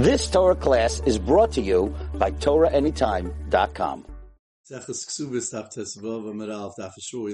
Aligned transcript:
This 0.00 0.30
Torah 0.30 0.56
class 0.56 1.02
is 1.04 1.18
brought 1.18 1.52
to 1.52 1.60
you 1.60 1.94
by 2.14 2.30
TorahAnytime.com. 2.30 4.06
We 4.70 4.76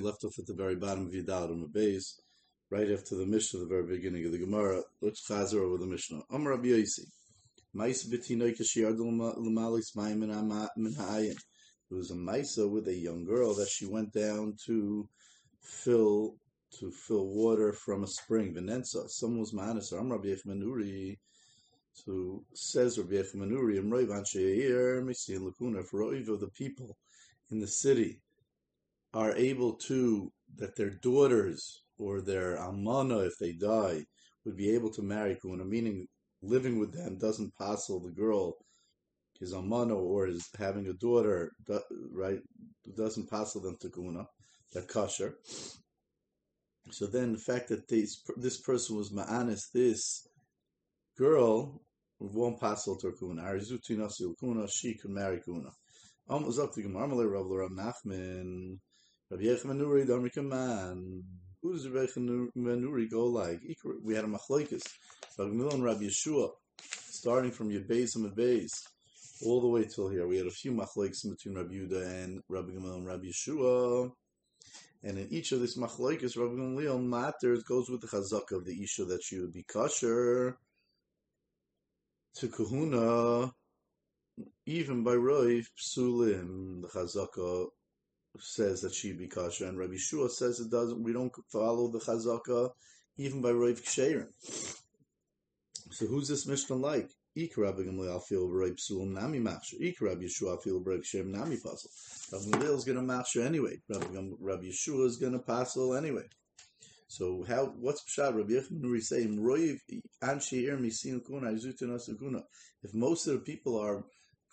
left 0.00 0.24
off 0.24 0.36
at 0.36 0.46
the 0.46 0.54
very 0.56 0.74
bottom 0.74 1.06
of 1.06 1.12
Yidal 1.12 1.52
on 1.52 1.60
the 1.60 1.68
base, 1.68 2.20
right 2.72 2.90
after 2.90 3.14
the 3.14 3.24
Mishnah, 3.24 3.60
the 3.60 3.66
very 3.66 3.86
beginning 3.86 4.26
of 4.26 4.32
the 4.32 4.38
Gemara. 4.38 4.82
Let's 5.00 5.24
chazer 5.30 5.60
over 5.60 5.78
the 5.78 5.86
Mishnah. 5.86 6.22
Amar 6.32 6.54
Rabbi 6.54 6.70
Yosi. 6.70 7.04
Mais 7.72 8.04
Betinoy 8.04 8.58
Kashiyard 8.58 8.98
Lamalis 8.98 9.94
Mayim 9.96 10.26
Min 10.76 11.36
was 11.92 12.10
a 12.10 12.14
Maisa 12.14 12.68
with 12.68 12.88
a 12.88 12.94
young 12.94 13.24
girl 13.24 13.54
that 13.54 13.68
she 13.68 13.86
went 13.86 14.12
down 14.12 14.56
to 14.66 15.08
fill 15.62 16.34
to 16.80 16.90
fill 16.90 17.28
water 17.28 17.72
from 17.72 18.02
a 18.02 18.08
spring. 18.08 18.52
Venensa. 18.52 19.08
Someone 19.08 19.38
was 19.38 19.52
Mahanis. 19.52 19.92
Amar 19.92 20.18
Rabbi 20.18 20.34
Yechmanuri. 20.34 21.18
So 22.04 22.44
says 22.52 22.98
Rabbi 22.98 23.14
Yechamanuri, 23.14 23.80
Imroiv 23.80 24.08
Ansheir, 24.08 25.02
Mesian 25.02 25.40
Lakuna, 25.40 25.80
of 26.28 26.40
the 26.40 26.48
people 26.48 26.96
in 27.50 27.58
the 27.58 27.66
city 27.66 28.20
are 29.14 29.34
able 29.34 29.72
to, 29.72 30.30
that 30.56 30.76
their 30.76 30.90
daughters 30.90 31.82
or 31.98 32.20
their 32.20 32.58
almana, 32.58 33.26
if 33.26 33.38
they 33.38 33.52
die, 33.52 34.04
would 34.44 34.56
be 34.56 34.70
able 34.74 34.90
to 34.90 35.02
marry 35.02 35.36
Kuna, 35.40 35.64
meaning 35.64 36.06
living 36.42 36.78
with 36.78 36.92
them 36.92 37.16
doesn't 37.18 37.56
passel 37.56 37.98
the 37.98 38.10
girl, 38.10 38.58
his 39.40 39.54
almana, 39.54 39.96
or 39.96 40.28
is 40.28 40.48
having 40.58 40.86
a 40.88 40.92
daughter, 40.92 41.52
right, 42.12 42.40
doesn't 42.94 43.28
passel 43.30 43.62
them 43.62 43.76
to 43.80 43.88
Kuna, 43.88 44.26
that 44.74 44.86
kosher. 44.86 45.38
So 46.90 47.06
then 47.06 47.32
the 47.32 47.38
fact 47.38 47.68
that 47.68 47.88
these, 47.88 48.22
this 48.36 48.58
person 48.58 48.96
was 48.96 49.10
ma'anis, 49.10 49.72
this 49.72 50.28
girl 51.16 51.80
won't 52.18 52.60
passel 52.60 52.96
to 52.96 53.12
Kuna. 53.12 53.42
Arizuti 53.42 53.96
nasil 53.96 54.34
Kuna, 54.38 54.66
she 54.68 54.94
could 54.94 55.10
marry 55.10 55.40
Kuna. 55.44 55.70
Almost 56.28 56.60
up 56.60 56.72
to 56.74 56.82
Gemara, 56.82 57.08
Rav 57.08 57.46
Rav 57.46 57.70
Nachman, 57.70 58.78
Yechamanuri, 59.32 60.06
Damrikaman. 60.06 61.22
Who 61.62 61.72
does 61.72 61.88
Rav 61.88 62.08
Yechamanuri 62.08 63.10
go 63.10 63.26
like? 63.26 63.60
We 64.02 64.14
had 64.14 64.24
a 64.24 64.28
machlokes, 64.28 64.82
Rav 65.38 65.52
Milan, 65.52 65.82
Rav 65.82 65.98
Yeshua, 65.98 66.50
starting 66.80 67.50
from 67.50 67.70
Yebez 67.70 68.16
and 68.16 68.32
Yebez, 68.32 68.70
all 69.44 69.60
the 69.60 69.68
way 69.68 69.84
till 69.84 70.08
here. 70.08 70.26
We 70.26 70.38
had 70.38 70.46
a 70.46 70.50
few 70.50 70.72
machlokes 70.72 71.28
between 71.28 71.56
Rav 71.56 71.66
Yuda 71.66 72.24
and 72.24 72.42
Rav 72.48 72.66
Gamaliel 72.66 72.96
and 72.96 73.06
Rav 73.06 73.20
Yeshua. 73.20 74.10
And 75.04 75.18
in 75.18 75.28
each 75.30 75.52
of 75.52 75.60
these 75.60 75.76
machlokes, 75.76 76.36
Rav 76.36 76.50
Gamaliel 76.50 76.98
matters 76.98 77.62
goes 77.62 77.88
with 77.88 78.00
the 78.00 78.08
chazak 78.08 78.50
of 78.52 78.64
the 78.64 78.82
isha 78.82 79.04
that 79.04 79.22
she 79.22 79.38
would 79.38 79.52
be 79.52 79.62
kosher 79.62 80.58
to 82.36 82.48
kahuna, 82.48 83.52
even 84.66 85.02
by 85.02 85.12
Roiv 85.12 85.66
Psulim, 85.78 86.82
the 86.82 86.88
Chazaka 86.88 87.68
says 88.38 88.82
that 88.82 88.92
she 88.94 89.12
be 89.12 89.26
kasha, 89.26 89.66
and 89.66 89.78
Rabbi 89.78 89.96
Shua 89.96 90.28
says 90.28 90.60
it 90.60 90.70
doesn't. 90.70 91.02
We 91.02 91.12
don't 91.12 91.32
follow 91.50 91.88
the 91.88 91.98
Chazaka 91.98 92.70
even 93.16 93.40
by 93.40 93.50
Roiv 93.50 93.82
Ksherim. 93.82 94.28
So 95.90 96.06
who's 96.06 96.28
this 96.28 96.46
Mishnah 96.46 96.76
like? 96.76 97.10
Ik 97.34 97.56
Rabbi 97.56 97.82
Gamliel 97.82 98.22
Psulim 98.30 99.12
nami 99.12 99.38
machsher. 99.38 99.80
Ik 99.80 99.98
Yeshua 99.98 100.62
feel 100.62 100.80
Roiv 100.80 101.02
Ksherim 101.02 101.28
nami 101.28 101.56
puzzle. 101.56 101.90
Rabbi 102.32 102.58
Gamliel 102.58 102.76
is 102.76 102.84
going 102.84 102.96
to 102.96 103.02
machsher 103.02 103.46
anyway. 103.46 103.80
Rabbi, 103.88 104.06
Rabbi 104.40 104.64
Yeshua 104.66 105.06
is 105.06 105.16
going 105.16 105.32
to 105.32 105.38
puzzle 105.38 105.94
anyway. 105.94 106.24
So 107.08 107.44
how 107.48 107.66
what's 107.78 108.02
pshat 108.04 108.34
Rabbi 108.34 108.52
Yechon 108.52 109.02
saying 109.02 109.38
Roiv 109.38 109.78
Ansheir 110.22 110.78
Misin 110.78 111.24
Kuna 111.24 111.52
Izutina 111.52 112.00
Kuna. 112.18 112.42
If 112.82 112.94
most 112.94 113.26
of 113.26 113.34
the 113.34 113.40
people 113.40 113.78
are 113.78 114.04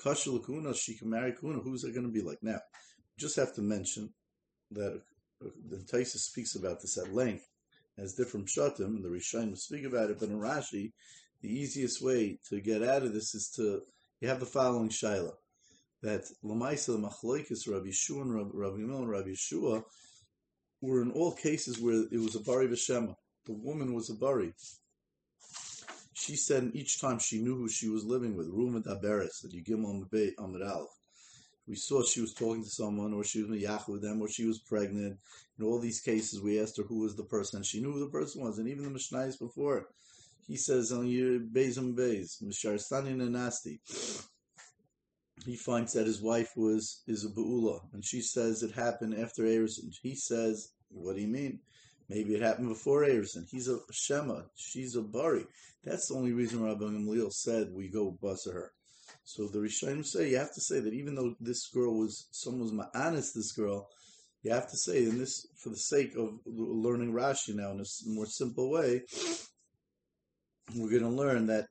Kasha 0.01 0.39
Kuna, 0.45 0.73
she 0.73 0.95
can 0.95 1.09
marry 1.09 1.33
Kuna. 1.39 1.59
Who's 1.59 1.83
it 1.83 1.93
going 1.93 2.05
to 2.05 2.11
be 2.11 2.21
like 2.21 2.41
now? 2.41 2.59
Just 3.17 3.35
have 3.37 3.53
to 3.55 3.61
mention 3.61 4.13
that 4.71 5.01
uh, 5.43 5.49
the 5.69 5.77
Taisa 5.77 6.17
speaks 6.17 6.55
about 6.55 6.81
this 6.81 6.97
at 6.97 7.13
length 7.13 7.47
as 7.97 8.13
different 8.13 8.47
pshatim. 8.47 9.01
The 9.01 9.09
Rishonim 9.09 9.57
speak 9.57 9.85
about 9.85 10.09
it, 10.09 10.19
but 10.19 10.29
in 10.29 10.39
Rashi, 10.39 10.91
the 11.41 11.49
easiest 11.49 12.01
way 12.01 12.39
to 12.49 12.61
get 12.61 12.83
out 12.83 13.03
of 13.03 13.13
this 13.13 13.35
is 13.35 13.49
to 13.55 13.81
you 14.21 14.29
have 14.29 14.39
the 14.39 14.45
following 14.45 14.89
shaila 14.89 15.33
that 16.01 16.23
Lamaisa 16.43 16.97
Machloikis 16.99 17.67
Rabbi 17.67 17.91
Shua 17.91 18.21
and 18.21 18.33
Rabbi, 18.35 18.49
Rabbi 18.53 18.75
and 18.75 19.09
Rabbi 19.09 19.29
Yeshua 19.29 19.83
were 20.89 21.01
in 21.01 21.11
all 21.11 21.31
cases 21.31 21.79
where 21.79 22.03
it 22.11 22.19
was 22.19 22.35
a 22.35 22.41
bari 22.41 22.67
v'shema. 22.67 23.15
The 23.45 23.53
woman 23.53 23.93
was 23.93 24.09
a 24.09 24.15
bari. 24.15 24.53
She 26.13 26.35
said 26.35 26.71
each 26.73 26.99
time 27.01 27.19
she 27.19 27.41
knew 27.41 27.55
who 27.55 27.69
she 27.69 27.89
was 27.89 28.05
living 28.05 28.35
with, 28.35 28.47
Rumat 28.47 28.85
Aberes, 28.85 29.41
that 29.41 29.53
you 29.53 29.61
give 29.61 29.79
on 29.79 30.07
Amid 30.11 30.61
Aleph. 30.61 30.89
We 31.67 31.75
saw 31.75 32.03
she 32.03 32.21
was 32.21 32.33
talking 32.33 32.63
to 32.63 32.69
someone, 32.69 33.13
or 33.13 33.23
she 33.23 33.41
was 33.41 33.49
miyach 33.49 33.87
with 33.87 34.01
them, 34.01 34.21
or 34.21 34.27
she 34.27 34.45
was 34.45 34.59
pregnant. 34.59 35.17
In 35.57 35.65
all 35.65 35.79
these 35.79 36.01
cases, 36.01 36.41
we 36.41 36.59
asked 36.61 36.77
her 36.77 36.83
who 36.83 36.99
was 36.99 37.15
the 37.15 37.23
person, 37.23 37.63
she 37.63 37.81
knew 37.81 37.93
who 37.93 38.01
the 38.01 38.11
person 38.11 38.41
was. 38.41 38.59
And 38.59 38.67
even 38.67 38.83
the 38.83 38.89
Mishnayos 38.89 39.39
before, 39.39 39.87
he 40.47 40.57
says 40.57 40.91
on 40.91 41.07
your 41.07 41.35
and 41.35 41.53
Beis, 41.53 42.43
Mishar 42.43 42.77
and 43.07 43.31
Nasty. 43.31 43.79
He 45.45 45.55
finds 45.55 45.93
that 45.93 46.07
his 46.07 46.21
wife 46.21 46.51
was 46.55 47.03
is 47.07 47.25
a 47.25 47.29
Ba'ula, 47.29 47.81
and 47.93 48.03
she 48.03 48.21
says 48.21 48.63
it 48.63 48.71
happened 48.71 49.13
after 49.15 49.43
Erison. 49.43 49.93
He 50.01 50.15
says, 50.15 50.71
What 50.89 51.15
do 51.15 51.21
you 51.21 51.27
mean? 51.27 51.59
Maybe 52.09 52.35
it 52.35 52.41
happened 52.41 52.69
before 52.69 53.01
Erison. 53.01 53.47
He's 53.49 53.67
a 53.67 53.79
Shema, 53.91 54.43
she's 54.55 54.95
a 54.95 55.01
Bari. 55.01 55.45
That's 55.83 56.07
the 56.07 56.15
only 56.15 56.31
reason 56.31 56.63
Rabbi 56.63 56.83
Gamliel 56.83 57.31
said 57.33 57.73
we 57.73 57.89
go 57.89 58.11
bust 58.21 58.47
her. 58.51 58.71
So 59.25 59.47
the 59.47 59.59
Rishonim 59.59 60.05
say 60.05 60.29
you 60.29 60.37
have 60.37 60.53
to 60.53 60.61
say 60.61 60.79
that 60.79 60.93
even 60.93 61.15
though 61.15 61.35
this 61.39 61.67
girl 61.67 61.97
was 61.97 62.27
someone 62.31 62.61
was 62.61 62.71
ma'anis, 62.71 63.33
this 63.33 63.51
girl, 63.51 63.89
you 64.43 64.51
have 64.51 64.69
to 64.69 64.77
say 64.77 65.03
in 65.03 65.17
this 65.17 65.47
for 65.57 65.69
the 65.69 65.77
sake 65.77 66.15
of 66.15 66.39
learning 66.45 67.13
Rashi 67.13 67.55
now 67.55 67.71
in 67.71 67.79
a 67.79 67.85
more 68.07 68.25
simple 68.25 68.69
way, 68.69 69.03
we're 70.75 70.89
going 70.89 71.03
to 71.03 71.09
learn 71.09 71.47
that 71.47 71.67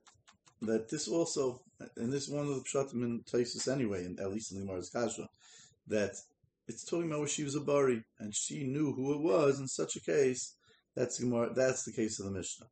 that 0.65 0.89
this 0.89 1.07
also, 1.07 1.61
and 1.97 2.11
this 2.11 2.23
is 2.23 2.29
one 2.29 2.47
of 2.47 2.55
the 2.55 2.61
pshatim 2.61 3.03
in 3.03 3.23
Taisus 3.23 3.71
anyway, 3.71 4.05
and 4.05 4.19
at 4.19 4.31
least 4.31 4.51
in 4.51 4.59
the 4.59 4.65
Gemara's 4.65 4.89
Kasha, 4.89 5.29
that 5.87 6.15
it's 6.67 6.85
talking 6.85 7.07
about 7.07 7.19
where 7.19 7.27
she 7.27 7.43
was 7.43 7.55
a 7.55 7.61
bari, 7.61 8.03
and 8.19 8.33
she 8.33 8.63
knew 8.63 8.93
who 8.93 9.13
it 9.13 9.21
was. 9.21 9.59
In 9.59 9.67
such 9.67 9.95
a 9.95 10.01
case, 10.01 10.53
that's 10.95 11.19
Gemara. 11.19 11.53
That's 11.53 11.83
the 11.83 11.91
case 11.91 12.19
of 12.19 12.25
the 12.25 12.31
Mishnah. 12.31 12.67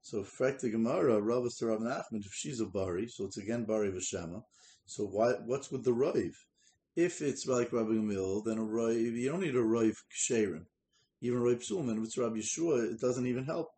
So, 0.00 0.22
frek 0.22 0.60
the 0.60 0.70
Gemara, 0.70 1.20
Rav 1.20 1.48
to 1.54 1.66
Rav 1.66 1.80
Nachman, 1.80 2.26
if 2.26 2.32
she's 2.32 2.60
a 2.60 2.66
bari, 2.66 3.06
so 3.06 3.24
it's 3.26 3.38
again 3.38 3.64
bari 3.64 3.92
v'shema. 3.92 4.42
So, 4.86 5.04
why? 5.04 5.34
What's 5.44 5.70
with 5.70 5.84
the 5.84 5.92
Rav? 5.92 6.16
If 6.96 7.22
it's 7.22 7.46
like 7.46 7.72
Rabbi 7.72 7.92
Gamil, 7.92 8.44
then 8.44 8.58
a 8.58 8.64
Rav, 8.64 8.92
you 8.94 9.30
don't 9.30 9.40
need 9.40 9.56
a 9.56 9.62
Rav 9.62 10.02
ksherim. 10.12 10.66
Even 11.20 11.40
Rav 11.40 11.60
Psulman, 11.60 11.98
if 11.98 12.04
it's 12.04 12.18
Rabbi 12.18 12.38
Yeshua, 12.38 12.92
it 12.92 13.00
doesn't 13.00 13.26
even 13.26 13.44
help. 13.44 13.70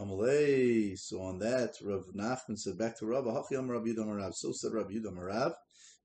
Amalei. 0.00 0.98
So 0.98 1.20
on 1.22 1.38
that, 1.40 1.74
Rav 1.82 2.06
Nachman 2.14 2.58
said 2.58 2.78
back 2.78 2.98
to 2.98 3.06
Rav 3.06 3.24
Hachiyam 3.24 3.68
Rav 3.68 3.84
Yudam 3.84 4.16
Rav. 4.16 4.34
So 4.34 4.52
said 4.52 4.72
Rav 4.72 4.88
Yudam 4.88 5.18
Rav. 5.18 5.52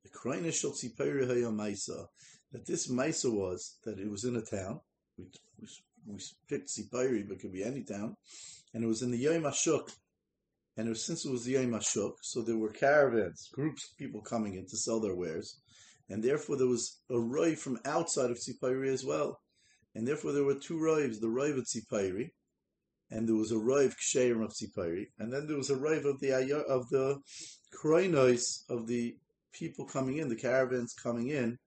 The 0.03 0.09
Kraina 0.09 0.53
Shel 0.53 0.71
Tzipayri 0.71 1.25
Maisa. 1.53 2.05
That 2.51 2.65
this 2.65 2.91
Maisa 2.91 3.31
was 3.31 3.77
that 3.85 3.99
it 3.99 4.09
was 4.09 4.25
in 4.25 4.35
a 4.35 4.41
town. 4.41 4.81
We, 5.17 5.25
we, 5.59 5.67
we 6.05 6.19
picked 6.49 6.69
Tzipayri, 6.69 7.27
but 7.27 7.37
it 7.37 7.39
could 7.39 7.53
be 7.53 7.63
any 7.63 7.83
town, 7.83 8.15
and 8.73 8.83
it 8.83 8.87
was 8.87 9.01
in 9.01 9.11
the 9.11 9.17
Yom 9.17 9.43
Ashuk. 9.43 9.89
And 10.77 10.87
it 10.87 10.89
was, 10.89 11.05
since 11.05 11.25
it 11.25 11.31
was 11.31 11.45
the 11.45 11.53
Yom 11.53 11.71
Ashuk, 11.71 12.13
so 12.21 12.41
there 12.41 12.57
were 12.57 12.71
caravans, 12.71 13.49
groups 13.53 13.89
of 13.89 13.97
people 13.97 14.21
coming 14.21 14.55
in 14.55 14.67
to 14.67 14.77
sell 14.77 14.99
their 14.99 15.15
wares, 15.15 15.59
and 16.09 16.21
therefore 16.21 16.57
there 16.57 16.67
was 16.67 16.99
a 17.09 17.17
roy 17.17 17.55
from 17.55 17.79
outside 17.85 18.29
of 18.29 18.37
Tzipayri 18.37 18.93
as 18.93 19.05
well. 19.05 19.39
And 19.95 20.05
therefore 20.05 20.33
there 20.33 20.43
were 20.43 20.55
two 20.55 20.75
roivs, 20.75 21.21
the 21.21 21.27
roiv 21.27 21.57
of 21.57 21.65
Tzipayri, 21.65 22.31
and 23.11 23.27
there 23.27 23.35
was 23.35 23.51
a 23.51 23.57
Rav 23.57 23.95
Ksherim 23.97 24.43
of 24.43 24.51
Tzipari, 24.51 25.05
and 25.19 25.31
then 25.31 25.47
there 25.47 25.57
was 25.57 25.69
a 25.69 25.75
Rav 25.75 26.05
of 26.05 26.19
the 26.19 26.31
of 26.67 26.89
the 26.89 27.19
Kroinos 27.73 28.63
of 28.69 28.87
the 28.87 29.15
people 29.53 29.85
coming 29.85 30.17
in, 30.17 30.29
the 30.29 30.35
caravans 30.35 30.93
coming 30.93 31.29
in, 31.29 31.57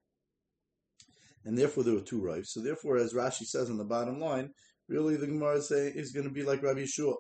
and 1.45 1.57
therefore 1.57 1.85
there 1.85 1.95
were 1.95 2.01
two 2.01 2.21
Ravs. 2.21 2.49
So 2.49 2.61
therefore, 2.61 2.99
as 2.99 3.15
Rashi 3.15 3.45
says 3.45 3.71
on 3.71 3.79
the 3.79 3.85
bottom 3.85 4.21
line, 4.21 4.51
really 4.89 5.17
the 5.17 5.27
Gemara 5.27 5.63
saying 5.63 5.95
is 5.97 6.13
going 6.13 6.27
to 6.27 6.33
be 6.33 6.43
like 6.43 6.63
Rabbi 6.63 6.81
Yeshua. 6.81 7.15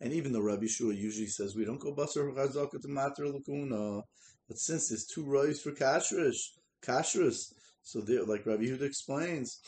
And 0.00 0.12
even 0.12 0.32
though 0.32 0.40
Rabbi 0.40 0.64
Yeshua 0.64 0.96
usually 0.96 1.26
says 1.26 1.56
we 1.56 1.64
don't 1.64 1.80
go 1.80 1.94
basar 1.94 2.32
chazaka 2.34 2.80
to 2.80 2.88
matter 2.88 3.24
lakuna, 3.24 4.02
but 4.48 4.58
since 4.58 4.88
there's 4.88 5.06
two 5.06 5.24
Ravs 5.24 5.60
for 5.60 5.72
kashrus, 5.72 6.36
kashrus, 6.82 7.52
so 7.82 8.00
there, 8.00 8.24
like 8.24 8.46
Rabbi 8.46 8.64
Yehuda 8.64 8.82
explains, 8.82 9.60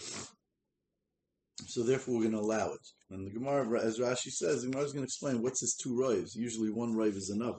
so 1.66 1.82
therefore, 1.82 2.14
we're 2.14 2.28
going 2.28 2.32
to 2.32 2.40
allow 2.40 2.72
it. 2.72 2.80
And 3.10 3.26
the 3.26 3.30
Gemara, 3.30 3.80
as 3.80 3.98
Rashi 3.98 4.30
says, 4.30 4.62
the 4.62 4.70
Gemara 4.70 4.84
is 4.84 4.92
going 4.92 5.04
to 5.04 5.08
explain 5.08 5.42
what's 5.42 5.60
this 5.60 5.76
two 5.76 5.90
roivs. 5.90 6.34
Usually, 6.34 6.70
one 6.70 6.94
roiv 6.94 7.16
is 7.16 7.30
enough. 7.30 7.56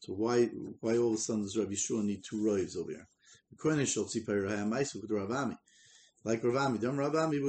So 0.00 0.14
why 0.14 0.46
why 0.80 0.96
all 0.98 1.08
of 1.08 1.14
a 1.14 1.18
sudden 1.18 1.42
does 1.42 1.56
Rabbi 1.56 1.74
Shua 1.76 2.02
need 2.02 2.22
two 2.28 2.42
roivs 2.42 2.76
over 2.76 2.90
here? 2.90 3.06
Like 6.24 6.42
Ravami, 6.42 6.80
Dam 6.80 6.96
Ravami, 6.96 7.40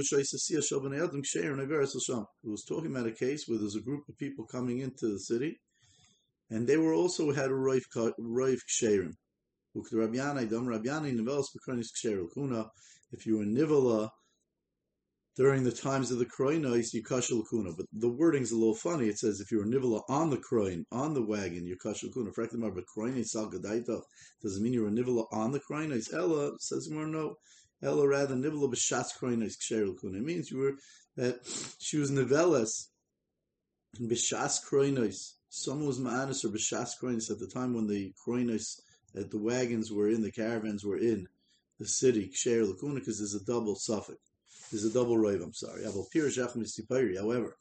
was 2.43 2.65
talking 2.67 2.91
about 2.91 3.07
a 3.07 3.11
case 3.11 3.47
where 3.47 3.59
there's 3.59 3.75
a 3.75 3.81
group 3.81 4.09
of 4.09 4.17
people 4.17 4.45
coming 4.45 4.79
into 4.79 5.07
the 5.07 5.19
city, 5.19 5.59
and 6.49 6.67
they 6.67 6.77
were 6.77 6.93
also 6.93 7.31
had 7.31 7.49
a 7.49 7.53
roiv 7.53 7.83
ksherim. 7.95 9.13
If 9.75 9.91
you 13.25 13.37
were 13.37 13.45
nivala 13.45 14.09
during 15.35 15.63
the 15.63 15.71
times 15.71 16.11
of 16.11 16.19
the 16.19 16.25
kroinos, 16.25 16.93
you 16.93 17.03
kashal 17.03 17.43
kuna. 17.49 17.71
But 17.73 17.87
the 17.93 18.09
wording's 18.09 18.51
a 18.51 18.55
little 18.55 18.75
funny. 18.75 19.07
It 19.07 19.17
says 19.17 19.39
if 19.39 19.51
you 19.51 19.57
were 19.59 19.65
nivala 19.65 20.03
on 20.07 20.29
the 20.29 20.37
kroin, 20.37 20.85
on 20.91 21.13
the 21.13 21.23
wagon, 21.23 21.65
you 21.65 21.75
kashal 21.75 22.13
kuna. 22.13 22.31
But 22.31 22.85
kroinos 22.85 23.27
sal 23.27 23.49
gadaita 23.49 24.01
doesn't 24.41 24.61
mean 24.61 24.73
you 24.73 24.83
were 24.83 24.91
nivala 24.91 25.25
on 25.31 25.51
the 25.51 25.59
kroinos. 25.59 26.13
Ella 26.13 26.51
says 26.59 26.89
more 26.89 27.07
no. 27.07 27.37
Ella 27.81 28.07
rather 28.07 28.35
nivala 28.35 28.71
b'shas 28.71 29.17
kroinos 29.19 29.57
ksherul 29.57 29.99
kuna. 29.99 30.17
It 30.17 30.23
means 30.23 30.51
you 30.51 30.57
were 30.57 30.73
that 31.15 31.39
she 31.79 31.97
was 31.97 32.11
nivelas 32.11 32.89
b'shas 33.99 34.59
kroinos. 34.63 35.33
Someone 35.49 35.87
was 35.87 35.99
ma'anis 35.99 36.45
or 36.45 36.49
b'shas 36.49 36.91
kroinos 37.01 37.31
at 37.31 37.39
the 37.39 37.47
time 37.47 37.73
when 37.73 37.87
the 37.87 38.13
kroinos 38.25 38.79
that 39.13 39.31
the 39.31 39.37
wagons 39.37 39.91
were 39.91 40.09
in, 40.09 40.21
the 40.21 40.31
caravans 40.31 40.83
were 40.83 40.97
in 40.97 41.27
the 41.79 41.87
city, 41.87 42.31
Ksher 42.33 42.65
Lakuna, 42.65 42.95
because 42.95 43.19
there's 43.19 43.35
a 43.35 43.45
double 43.45 43.75
suffix. 43.75 44.17
There's 44.73 44.85
a 44.85 44.93
double 44.93 45.19
rave, 45.19 45.41
I'm 45.41 45.53
sorry. 45.53 45.83
However, 45.83 47.57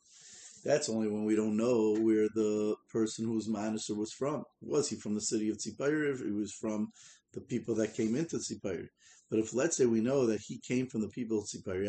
that's 0.64 0.88
only 0.88 1.08
when 1.08 1.24
we 1.24 1.36
don't 1.36 1.58
know 1.58 1.94
where 2.00 2.28
the 2.34 2.74
person 2.90 3.26
whose 3.26 3.48
Manasseh 3.48 3.94
was 3.94 4.12
from. 4.12 4.44
Was 4.62 4.88
he 4.88 4.96
from 4.96 5.14
the 5.14 5.20
city 5.20 5.50
of 5.50 5.58
Tzipayir? 5.58 6.24
He 6.24 6.32
was 6.32 6.54
from 6.54 6.90
the 7.34 7.42
people 7.42 7.74
that 7.74 7.94
came 7.94 8.16
into 8.16 8.38
Tzipayir. 8.38 8.88
But 9.28 9.40
if 9.40 9.52
let's 9.52 9.76
say 9.76 9.84
we 9.84 10.00
know 10.00 10.24
that 10.26 10.40
he 10.40 10.58
came 10.66 10.86
from 10.86 11.02
the 11.02 11.08
people 11.08 11.38
of 11.38 11.44
Tzipayir, 11.44 11.84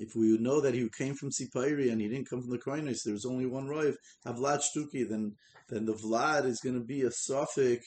if 0.00 0.16
we 0.16 0.38
know 0.38 0.60
that 0.60 0.74
he 0.74 0.88
came 0.96 1.14
from 1.14 1.30
Sipayri 1.30 1.92
and 1.92 2.00
he 2.00 2.08
didn't 2.08 2.28
come 2.28 2.40
from 2.40 2.50
the 2.50 2.58
Kroinos, 2.58 3.02
there's 3.04 3.26
only 3.26 3.46
one 3.46 3.66
Roiv, 3.66 3.96
have 4.24 4.36
Vlad 4.36 4.62
Shtuki, 4.62 5.08
then 5.08 5.36
then 5.68 5.86
the 5.86 5.94
Vlad 5.94 6.46
is 6.46 6.60
going 6.60 6.74
to 6.74 6.84
be 6.84 7.02
a 7.02 7.10
suffix 7.10 7.86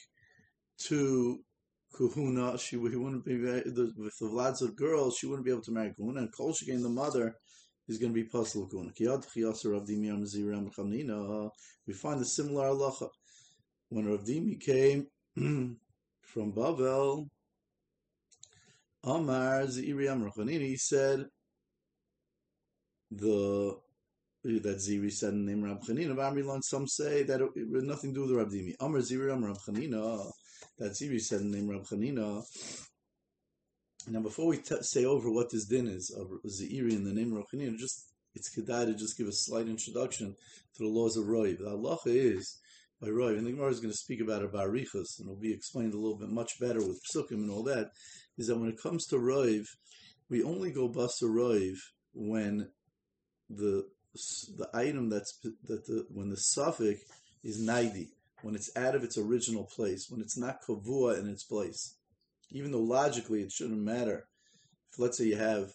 to 0.79 1.39
Kuhuna. 1.93 2.59
She 2.59 2.77
he 2.77 2.95
wouldn't 2.95 3.25
be 3.25 3.33
if 3.33 3.73
the 3.73 4.11
Vlad's 4.21 4.61
a 4.61 4.69
girl, 4.69 5.11
she 5.11 5.25
wouldn't 5.27 5.45
be 5.45 5.51
able 5.51 5.63
to 5.63 5.71
marry 5.71 5.93
Kuhuna. 5.97 6.19
And 6.19 6.33
Kol 6.33 6.53
Shekain, 6.53 6.81
the 6.81 6.89
mother, 6.89 7.35
is 7.87 7.97
going 7.97 8.13
to 8.13 8.23
be 8.23 8.29
Pasal 8.29 8.69
Kuhuna. 8.69 8.91
We 11.87 11.93
find 11.93 12.21
a 12.21 12.25
similar 12.25 12.65
halacha 12.65 13.09
when 13.89 14.05
Rav 14.07 14.23
Dimi 14.23 14.59
came 14.59 15.07
from 16.21 16.53
Bavel. 16.53 17.27
Amar 19.03 19.63
Ziri 19.63 20.07
Amrachanini, 20.07 20.67
he 20.67 20.75
said 20.75 21.27
the 23.09 23.77
that 24.43 24.77
Ziri 24.77 25.11
said 25.11 25.33
in 25.33 25.45
the 25.45 25.51
name 25.51 25.63
Rab 25.63 25.81
Chanina. 25.81 26.17
Amrilon, 26.25 26.61
some 26.61 26.87
say 26.87 27.23
that 27.23 27.41
it, 27.41 27.49
it 27.55 27.73
had 27.73 27.83
nothing 27.83 28.13
to 28.13 28.15
do 28.15 28.21
with 28.21 28.29
the 28.31 28.35
Rab 28.35 28.49
Dimi. 28.49 28.73
Amr 28.79 28.99
Ziri 28.99 29.31
Amr 29.31 29.47
Rab 29.47 29.57
Chanina. 29.57 30.31
That 30.79 30.91
Ziri 30.91 31.19
said 31.19 31.41
in 31.41 31.51
the 31.51 31.57
name 31.57 31.69
Rab 31.69 31.85
Chanina. 31.85 32.43
Now, 34.09 34.21
before 34.21 34.47
we 34.47 34.57
t- 34.57 34.75
say 34.81 35.05
over 35.05 35.31
what 35.31 35.49
this 35.49 35.65
din 35.65 35.87
is 35.87 36.15
of 36.15 36.27
Ziri 36.45 36.91
in 36.91 37.03
the 37.03 37.13
name 37.13 37.33
Rab 37.33 37.45
Chanina, 37.53 37.77
just 37.77 38.05
it's 38.35 38.55
kedai 38.55 38.85
to 38.85 38.93
just 38.93 39.17
give 39.17 39.27
a 39.27 39.31
slight 39.31 39.67
introduction 39.67 40.35
to 40.75 40.83
the 40.83 40.89
laws 40.89 41.17
of 41.17 41.25
Roiv. 41.25 41.57
The 41.57 41.71
halacha 41.71 42.07
is 42.07 42.59
by 43.01 43.07
Roiv, 43.07 43.37
and 43.37 43.47
the 43.47 43.51
Gemara 43.51 43.71
is 43.71 43.79
going 43.79 43.91
to 43.91 43.97
speak 43.97 44.21
about 44.21 44.43
it 44.43 44.51
by 44.51 44.65
Arichas, 44.65 45.17
and 45.17 45.27
it'll 45.27 45.35
be 45.35 45.53
explained 45.53 45.93
a 45.93 45.97
little 45.97 46.17
bit 46.17 46.29
much 46.29 46.59
better 46.59 46.79
with 46.79 47.01
Psukim 47.03 47.43
and 47.43 47.51
all 47.51 47.63
that. 47.63 47.89
Is 48.37 48.47
that 48.47 48.59
when 48.59 48.69
it 48.69 48.81
comes 48.81 49.07
to 49.07 49.15
Roiv, 49.15 49.65
we 50.29 50.43
only 50.43 50.71
go 50.71 50.87
bust 50.87 51.23
a 51.23 51.73
when 52.13 52.69
the 53.49 53.87
the 54.57 54.69
item 54.73 55.09
that's 55.09 55.39
that 55.63 55.85
the 55.85 56.05
when 56.09 56.29
the 56.29 56.37
suffix 56.37 57.01
is 57.43 57.65
naidi, 57.67 58.09
when 58.47 58.55
it's 58.55 58.73
out 58.77 58.95
of 58.95 59.03
its 59.03 59.17
original 59.17 59.65
place, 59.65 60.09
when 60.09 60.21
it's 60.21 60.37
not 60.37 60.63
kavua 60.63 61.19
in 61.19 61.27
its 61.27 61.43
place, 61.43 61.95
even 62.49 62.71
though 62.71 62.79
logically 62.79 63.41
it 63.41 63.51
shouldn't 63.51 63.77
matter. 63.77 64.25
If 64.93 64.99
let's 64.99 65.17
say 65.17 65.25
you 65.25 65.35
have 65.35 65.73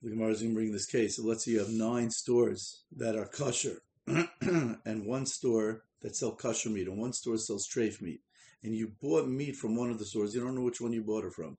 the 0.00 0.10
Gemara 0.10 0.30
is 0.30 0.42
going 0.42 0.52
to 0.52 0.54
bring 0.54 0.70
this 0.70 0.86
case. 0.86 1.18
Let's 1.18 1.44
say 1.44 1.50
you 1.50 1.58
have 1.58 1.70
nine 1.70 2.08
stores 2.08 2.84
that 2.96 3.16
are 3.16 3.26
kosher, 3.26 3.82
and 4.06 5.06
one 5.06 5.26
store 5.26 5.82
that 6.02 6.14
sells 6.14 6.40
kosher 6.40 6.70
meat, 6.70 6.86
and 6.86 6.98
one 6.98 7.12
store 7.12 7.36
sells 7.36 7.66
treif 7.66 8.00
meat, 8.00 8.20
and 8.62 8.72
you 8.72 8.92
bought 9.02 9.26
meat 9.26 9.56
from 9.56 9.74
one 9.74 9.90
of 9.90 9.98
the 9.98 10.04
stores. 10.04 10.36
You 10.36 10.40
don't 10.40 10.54
know 10.54 10.62
which 10.62 10.80
one 10.80 10.92
you 10.92 11.02
bought 11.02 11.24
it 11.24 11.32
from. 11.32 11.58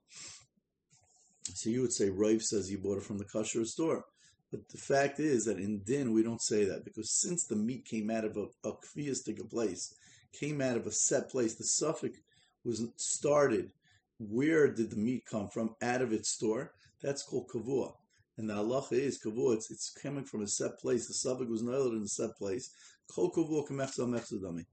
So 1.54 1.70
you 1.70 1.82
would 1.82 1.92
say 1.92 2.10
Rav 2.10 2.42
says 2.42 2.72
you 2.72 2.78
bought 2.78 3.00
it 3.00 3.04
from 3.04 3.18
the 3.18 3.26
kosher 3.26 3.66
store. 3.66 4.06
But 4.56 4.70
the 4.70 4.78
fact 4.78 5.20
is 5.20 5.44
that 5.46 5.60
in 5.60 5.80
din 5.80 6.14
we 6.14 6.24
don't 6.24 6.42
say 6.42 6.64
that 6.64 6.86
because 6.86 7.12
since 7.12 7.44
the 7.44 7.58
meat 7.58 7.84
came 7.84 8.10
out 8.10 8.24
of 8.24 8.38
a, 8.38 8.46
a 8.64 8.72
place, 8.72 9.94
came 10.32 10.62
out 10.62 10.78
of 10.78 10.88
a 10.88 10.92
set 10.92 11.30
place, 11.30 11.56
the 11.56 11.66
suffix 11.66 12.18
was 12.64 12.88
started. 12.96 13.72
Where 14.18 14.72
did 14.72 14.92
the 14.92 14.96
meat 14.96 15.26
come 15.30 15.50
from? 15.50 15.76
Out 15.82 16.02
of 16.02 16.14
its 16.14 16.30
store. 16.30 16.72
That's 17.02 17.22
called 17.22 17.50
kavua. 17.50 17.96
And 18.38 18.50
the 18.50 18.54
halacha 18.54 18.94
is 18.94 19.20
kavua. 19.22 19.56
It's, 19.56 19.72
it's 19.72 19.90
coming 19.90 20.24
from 20.24 20.44
a 20.44 20.48
set 20.48 20.80
place. 20.80 21.08
The 21.08 21.16
suffix 21.16 21.50
was 21.50 21.62
nailed 21.62 21.94
in 21.94 22.04
a 22.04 22.08
set 22.08 22.38
place. 22.38 22.70
Kol 23.14 23.32
kavua 23.32 24.66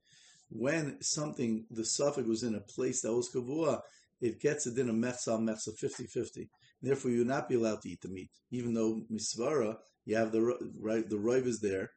When 0.48 1.02
something, 1.02 1.64
the 1.72 1.84
suffix 1.84 2.28
was 2.28 2.44
in 2.44 2.54
a 2.54 2.60
place 2.60 3.00
that 3.00 3.12
was 3.12 3.30
kavua, 3.30 3.80
it 4.20 4.38
gets 4.38 4.68
it 4.68 4.78
in 4.78 4.90
a 4.90 4.94
mechza 4.94 5.40
mechza 5.40 5.70
50-50. 5.76 6.48
Therefore, 6.82 7.12
you 7.12 7.18
would 7.18 7.28
not 7.28 7.48
be 7.48 7.54
allowed 7.54 7.82
to 7.82 7.88
eat 7.88 8.00
the 8.00 8.08
meat, 8.08 8.30
even 8.50 8.74
though 8.74 9.02
misvara 9.10 9.76
you 10.04 10.16
have 10.16 10.32
the 10.32 10.42
right 10.80 11.08
the 11.08 11.18
rive 11.18 11.46
is 11.46 11.60
there. 11.60 11.90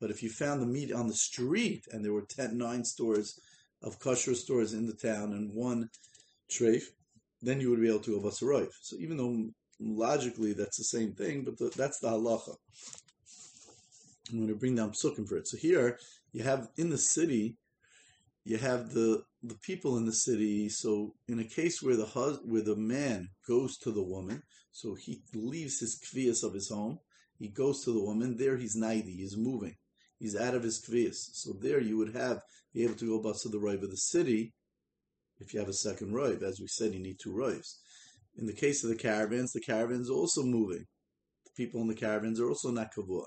But 0.00 0.10
if 0.10 0.22
you 0.22 0.30
found 0.30 0.60
the 0.60 0.66
meat 0.66 0.92
on 0.92 1.08
the 1.08 1.14
street 1.14 1.86
and 1.90 2.04
there 2.04 2.12
were 2.12 2.26
10, 2.28 2.56
nine 2.58 2.84
stores 2.84 3.38
of 3.82 4.00
kosher 4.00 4.34
stores 4.34 4.72
in 4.72 4.86
the 4.86 4.94
town 4.94 5.32
and 5.32 5.52
one 5.52 5.90
treif, 6.50 6.84
then 7.42 7.60
you 7.60 7.70
would 7.70 7.80
be 7.80 7.88
able 7.88 8.00
to 8.00 8.20
go 8.20 8.28
basarayv. 8.28 8.70
So 8.80 8.96
even 8.98 9.16
though 9.16 9.50
logically 9.78 10.52
that's 10.52 10.78
the 10.78 10.84
same 10.84 11.12
thing, 11.12 11.44
but 11.44 11.58
the, 11.58 11.70
that's 11.76 12.00
the 12.00 12.08
halacha. 12.08 12.56
I'm 14.30 14.38
going 14.38 14.48
to 14.48 14.54
bring 14.54 14.74
down 14.74 14.92
psukim 14.92 15.28
for 15.28 15.36
it. 15.36 15.46
So 15.46 15.58
here 15.58 15.98
you 16.32 16.42
have 16.42 16.68
in 16.76 16.90
the 16.90 16.98
city, 16.98 17.56
you 18.44 18.58
have 18.58 18.92
the 18.92 19.24
the 19.42 19.56
people 19.62 19.96
in 19.96 20.06
the 20.06 20.12
city. 20.12 20.68
So 20.68 21.14
in 21.28 21.38
a 21.38 21.44
case 21.44 21.82
where 21.82 21.96
the 21.96 22.06
hus- 22.06 22.40
where 22.44 22.62
the 22.62 22.76
man 22.76 23.28
goes 23.48 23.76
to 23.78 23.90
the 23.90 24.02
woman, 24.02 24.42
so 24.72 24.94
he 24.94 25.22
leaves 25.34 25.80
his 25.80 25.98
kvias 25.98 26.42
of 26.42 26.54
his 26.54 26.68
home, 26.68 26.98
he 27.38 27.48
goes 27.48 27.82
to 27.84 27.92
the 27.92 28.02
woman. 28.02 28.36
There 28.36 28.56
he's 28.56 28.76
naidi, 28.76 29.16
he's 29.16 29.36
moving, 29.36 29.76
he's 30.18 30.36
out 30.36 30.54
of 30.54 30.62
his 30.62 30.80
kvias. 30.80 31.16
So 31.32 31.54
there 31.60 31.80
you 31.80 31.96
would 31.96 32.14
have 32.14 32.42
be 32.72 32.84
able 32.84 32.96
to 32.96 33.08
go 33.08 33.22
bust 33.22 33.42
to 33.42 33.48
the 33.48 33.58
rive 33.58 33.82
of 33.82 33.90
the 33.90 33.96
city. 33.96 34.52
If 35.38 35.52
you 35.52 35.60
have 35.60 35.68
a 35.68 35.74
second 35.74 36.12
rive, 36.12 36.42
as 36.42 36.60
we 36.60 36.68
said, 36.68 36.94
you 36.94 37.00
need 37.00 37.18
two 37.20 37.32
rives. 37.34 37.80
In 38.36 38.46
the 38.46 38.52
case 38.52 38.84
of 38.84 38.90
the 38.90 38.96
caravans, 38.96 39.52
the 39.52 39.60
caravans 39.60 40.10
also 40.10 40.42
moving. 40.42 40.86
The 41.44 41.50
people 41.56 41.80
in 41.80 41.88
the 41.88 41.94
caravans 41.94 42.40
are 42.40 42.48
also 42.48 42.70
not 42.70 42.94
kavua 42.94 43.24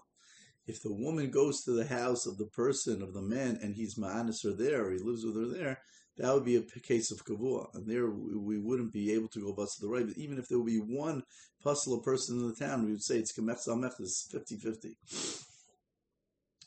if 0.67 0.81
the 0.83 0.93
woman 0.93 1.31
goes 1.31 1.63
to 1.63 1.71
the 1.71 1.87
house 1.87 2.25
of 2.25 2.37
the 2.37 2.45
person, 2.45 3.01
of 3.01 3.13
the 3.13 3.21
man, 3.21 3.57
and 3.61 3.75
he's 3.75 3.95
ma'anis 3.95 4.43
her 4.43 4.51
there, 4.51 4.85
or 4.85 4.91
he 4.91 4.99
lives 4.99 5.25
with 5.25 5.35
her 5.35 5.47
there, 5.47 5.79
that 6.17 6.33
would 6.33 6.45
be 6.45 6.55
a 6.55 6.61
case 6.61 7.11
of 7.11 7.23
kavua, 7.23 7.67
and 7.75 7.87
there 7.87 8.09
we 8.09 8.57
wouldn't 8.59 8.91
be 8.91 9.13
able 9.13 9.27
to 9.29 9.39
go 9.39 9.53
bust 9.53 9.77
to 9.77 9.81
the 9.81 9.87
right. 9.87 10.07
But 10.07 10.17
even 10.17 10.37
if 10.37 10.47
there 10.47 10.57
would 10.57 10.67
be 10.67 10.79
one 10.79 11.23
puzzle 11.63 11.99
person 12.01 12.39
in 12.39 12.47
the 12.47 12.55
town, 12.55 12.85
we 12.85 12.91
would 12.91 13.03
say 13.03 13.17
it's 13.17 13.37
kamech 13.37 13.67
samech, 13.67 13.99
it's 13.99 14.27
50-50. 14.33 14.95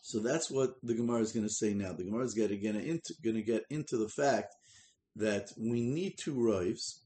So 0.02 0.20
that's 0.20 0.50
what 0.50 0.74
the 0.82 0.94
Gemara 0.94 1.20
is 1.20 1.32
going 1.32 1.46
to 1.46 1.52
say 1.52 1.74
now. 1.74 1.92
The 1.92 2.04
Gemara 2.04 2.24
is 2.24 2.34
going 2.34 2.48
to 2.48 2.56
get 2.56 2.74
into, 2.76 3.14
going 3.22 3.36
to 3.36 3.42
get 3.42 3.64
into 3.70 3.96
the 3.96 4.08
fact 4.08 4.54
that 5.16 5.50
we 5.58 5.82
need 5.82 6.14
two 6.16 6.34
rives. 6.34 7.04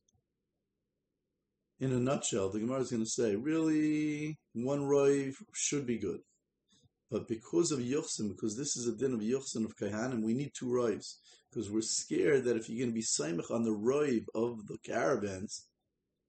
In 1.81 1.93
a 1.93 1.99
nutshell, 1.99 2.51
the 2.51 2.61
Gemara 2.61 2.81
is 2.81 2.91
going 2.91 3.03
to 3.03 3.11
say, 3.11 3.35
really, 3.37 4.39
one 4.53 4.85
rive 4.85 5.37
should 5.53 5.87
be 5.87 5.99
good. 5.99 6.21
But 7.15 7.29
because 7.29 7.71
of 7.71 7.79
Yochsim, 7.79 8.31
because 8.31 8.57
this 8.57 8.77
is 8.77 8.89
a 8.89 8.97
din 8.97 9.15
of 9.15 9.21
Yochsim 9.21 9.65
of 9.65 9.77
Kahanim, 9.77 10.25
we 10.25 10.35
need 10.35 10.51
two 10.53 10.69
rives 10.69 11.21
because 11.49 11.71
we're 11.71 11.81
scared 11.81 12.43
that 12.43 12.57
if 12.57 12.69
you're 12.69 12.85
going 12.85 12.91
to 12.91 12.93
be 12.93 13.03
Saimach 13.03 13.53
on 13.53 13.63
the 13.63 13.71
Roiv 13.71 14.25
of 14.35 14.67
the 14.67 14.79
caravans, 14.85 15.69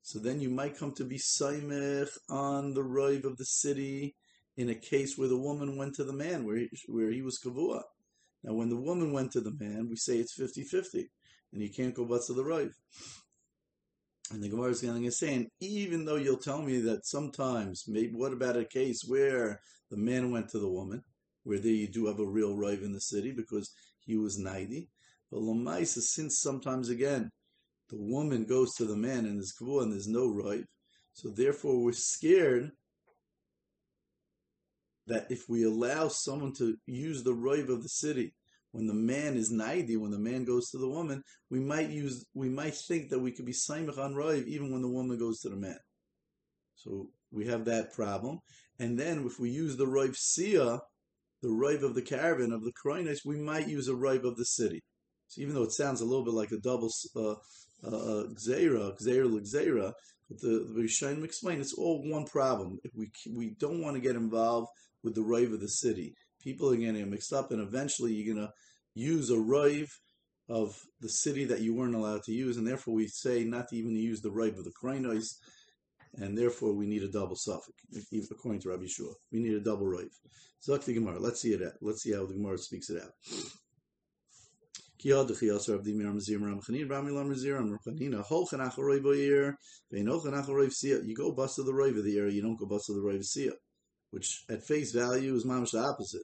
so 0.04 0.20
then 0.20 0.40
you 0.40 0.52
might 0.52 0.78
come 0.78 0.92
to 0.92 1.04
be 1.04 1.18
Saimach 1.18 2.16
on 2.30 2.76
the 2.76 2.84
Roiv 2.84 3.24
of 3.24 3.38
the 3.38 3.46
city 3.46 4.16
in 4.58 4.70
a 4.70 4.76
case 4.76 5.18
where 5.18 5.28
the 5.28 5.40
woman 5.40 5.76
went 5.76 5.96
to 5.96 6.04
the 6.04 6.14
man, 6.14 6.46
where 6.46 6.58
he, 6.58 6.70
where 6.86 7.10
he 7.10 7.24
was 7.24 7.40
Kavua. 7.40 7.82
Now, 8.44 8.54
when 8.54 8.70
the 8.70 8.80
woman 8.80 9.12
went 9.12 9.32
to 9.32 9.42
the 9.42 9.56
man, 9.58 9.88
we 9.90 9.96
say 9.96 10.18
it's 10.18 10.36
50 10.36 10.66
50, 10.66 11.10
and 11.52 11.64
you 11.64 11.70
can't 11.72 11.96
go 11.96 12.06
but 12.06 12.22
to 12.28 12.34
the 12.34 12.44
Roiv. 12.44 12.74
And 14.32 14.44
the 14.44 14.50
Gemara 14.50 14.70
is 14.70 14.82
going 14.82 15.04
to 15.04 15.12
say, 15.12 15.48
even 15.60 16.06
though 16.06 16.16
you'll 16.18 16.38
tell 16.38 16.62
me 16.62 16.80
that 16.82 17.08
sometimes, 17.08 17.86
maybe 17.88 18.14
what 18.14 18.34
about 18.34 18.58
a 18.58 18.66
case 18.66 19.04
where 19.08 19.62
the 19.96 20.02
man 20.02 20.30
went 20.30 20.50
to 20.50 20.60
the 20.60 20.68
woman, 20.68 21.02
where 21.44 21.60
there 21.60 21.72
you 21.72 21.88
do 21.88 22.08
have 22.08 22.20
a 22.20 22.26
real 22.26 22.56
rive 22.56 22.84
in 22.84 22.92
the 22.92 23.00
city 23.00 23.32
because 23.32 23.74
he 24.06 24.18
was 24.18 24.38
90, 24.38 24.90
but 25.32 25.40
Lamaisa, 25.40 26.02
since 26.02 26.42
sometimes 26.42 26.90
again 26.90 27.32
the 27.90 27.98
woman 27.98 28.44
goes 28.44 28.74
to 28.76 28.86
the 28.86 28.96
man 28.96 29.26
and 29.26 29.38
there's 29.38 29.54
and 29.62 29.94
there's 29.94 30.08
no 30.08 30.28
rive, 30.28 30.66
so 31.14 31.30
therefore 31.30 31.82
we're 31.82 31.94
scared 31.94 32.72
that 35.08 35.28
if 35.30 35.48
we 35.48 35.64
allow 35.64 36.10
someone 36.10 36.52
to 36.54 36.76
use 36.86 37.24
the 37.24 37.34
roiv 37.34 37.70
of 37.70 37.84
the 37.84 37.90
city 37.90 38.34
when 38.72 38.88
the 38.88 38.94
man 38.94 39.38
is 39.38 39.54
naidi, 39.54 39.98
when 39.98 40.12
the 40.12 40.20
man 40.20 40.44
goes 40.44 40.70
to 40.72 40.78
the 40.78 40.90
woman, 40.90 41.24
we 41.50 41.62
might 41.62 41.90
use, 41.90 42.26
we 42.34 42.50
might 42.50 42.76
think 42.76 43.10
that 43.10 43.20
we 43.20 43.32
could 43.32 43.46
be 43.46 43.54
saimach 43.54 43.98
on 43.98 44.14
roiv 44.14 44.46
even 44.48 44.74
when 44.74 44.82
the 44.82 44.90
woman 44.90 45.18
goes 45.18 45.40
to 45.40 45.50
the 45.50 45.56
man. 45.56 45.80
So 46.76 47.12
we 47.32 47.46
have 47.48 47.64
that 47.66 47.94
problem. 47.94 48.42
And 48.80 49.00
then 49.00 49.26
if 49.26 49.40
we 49.40 49.50
use 49.50 49.78
the 49.78 49.86
roiv 49.86 50.16
sia, 50.16 50.82
the 51.42 51.50
roiv 51.50 51.84
of 51.84 51.96
the 51.96 52.02
caravan 52.02 52.52
of 52.52 52.64
the 52.64 52.74
kroinis, 52.74 53.20
we 53.26 53.38
might 53.38 53.68
use 53.68 53.88
a 53.88 53.94
roiv 53.94 54.24
of 54.24 54.36
the 54.36 54.46
city. 54.46 54.82
So 55.28 55.42
even 55.42 55.56
though 55.56 55.64
it 55.64 55.72
sounds 55.72 56.02
a 56.02 56.06
little 56.06 56.26
bit 56.26 56.34
like 56.34 56.52
a 56.52 56.58
double 56.58 56.92
uh, 57.16 57.36
uh, 57.84 58.28
gzeira, 58.34 59.00
gzeira 59.00 59.94
but 60.28 60.42
the, 60.42 60.72
the 60.74 60.82
Rishonim 60.82 61.24
explain 61.24 61.62
it's 61.62 61.74
all 61.74 62.02
one 62.04 62.26
problem. 62.26 62.80
If 62.84 62.92
we 62.96 63.12
we 63.32 63.56
don't 63.60 63.82
want 63.82 63.96
to 63.96 64.02
get 64.02 64.16
involved 64.16 64.70
with 65.04 65.16
the 65.16 65.22
roiv 65.22 65.54
of 65.54 65.60
the 65.60 65.70
city, 65.70 66.16
people 66.42 66.72
are 66.72 66.76
getting 66.76 67.10
mixed 67.10 67.34
up, 67.34 67.52
and 67.52 67.62
eventually 67.62 68.14
you're 68.14 68.34
going 68.34 68.48
to 68.48 68.54
use 68.96 69.30
a 69.30 69.36
roiv 69.36 69.88
of 70.50 70.80
the 71.02 71.10
city 71.10 71.46
that 71.46 71.62
you 71.62 71.76
weren't 71.76 71.96
allowed 71.96 72.24
to 72.24 72.32
use, 72.32 72.58
and 72.58 72.68
therefore 72.68 72.96
we 72.96 73.08
say 73.08 73.44
not 73.44 73.68
to 73.70 73.76
even 73.76 73.96
use 73.96 74.22
the 74.22 74.30
roiv 74.30 74.58
of 74.58 74.64
the 74.64 74.74
kroinos, 74.82 75.36
and 76.18 76.38
therefore 76.38 76.74
we 76.74 76.86
need 76.86 77.04
a 77.04 77.12
double 77.12 77.36
suffix, 77.36 77.74
according 78.32 78.62
to 78.62 78.70
Rabbi 78.70 78.86
Shua. 78.88 79.14
We 79.32 79.40
need 79.40 79.54
a 79.54 79.60
double 79.60 79.86
roiv. 79.86 80.10
Zok 80.68 80.84
the 80.86 80.94
Gemara. 80.94 81.20
Let's 81.20 81.42
see 81.42 81.54
it 81.54 81.62
out. 81.62 81.74
Let's 81.82 82.02
see 82.04 82.14
how 82.14 82.26
the 82.26 82.34
Gemara 82.34 82.58
speaks 82.58 82.90
it 82.90 83.02
out. 83.02 83.12
You 85.04 85.14
go 85.14 85.26
bust 85.26 85.36
to 85.68 85.74
the 91.64 91.72
roiv 91.72 91.98
of 91.98 92.04
the 92.04 92.18
area, 92.18 92.34
you 92.34 92.42
don't 92.42 92.58
go 92.58 92.66
bust 92.66 92.86
to 92.88 92.94
the 92.94 93.02
roiv 93.02 93.24
sia, 93.24 93.52
which 94.10 94.46
at 94.50 94.64
face 94.64 94.92
value 94.94 95.36
is 95.36 95.46
mamish 95.46 95.72
the 95.72 95.80
opposite. 95.80 96.24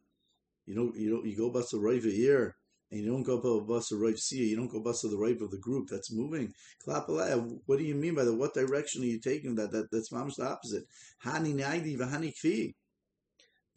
You 0.66 0.74
don't, 0.74 0.96
you 0.96 1.10
don't, 1.12 1.26
you 1.26 1.38
go 1.38 1.52
bust 1.52 1.72
the 1.72 1.78
roiv 1.78 2.06
ear, 2.06 2.56
and 2.92 3.02
you 3.02 3.10
don't 3.10 3.24
go 3.24 3.62
bust 3.62 3.90
the 3.90 3.96
roiv 3.96 4.20
sia, 4.20 4.44
you 4.44 4.56
don't 4.56 4.68
go 4.68 4.82
bust 4.82 5.04
the 5.04 5.10
roiv 5.10 5.42
of 5.42 5.52
the 5.52 5.58
group 5.58 5.88
that's 5.90 6.12
moving. 6.12 6.54
What 6.86 7.78
do 7.78 7.84
you 7.84 7.96
mean 7.96 8.16
by 8.16 8.26
that? 8.26 8.36
What 8.36 8.54
direction 8.54 9.02
are 9.04 9.06
you 9.06 9.20
taking 9.20 9.56
that? 9.56 9.72
That 9.72 9.90
that's 9.92 10.12
mamish 10.12 10.36
the 10.36 10.48
opposite. 10.48 10.84
Hani 11.26 11.56
naidi 11.56 11.98
kfi 11.98 12.74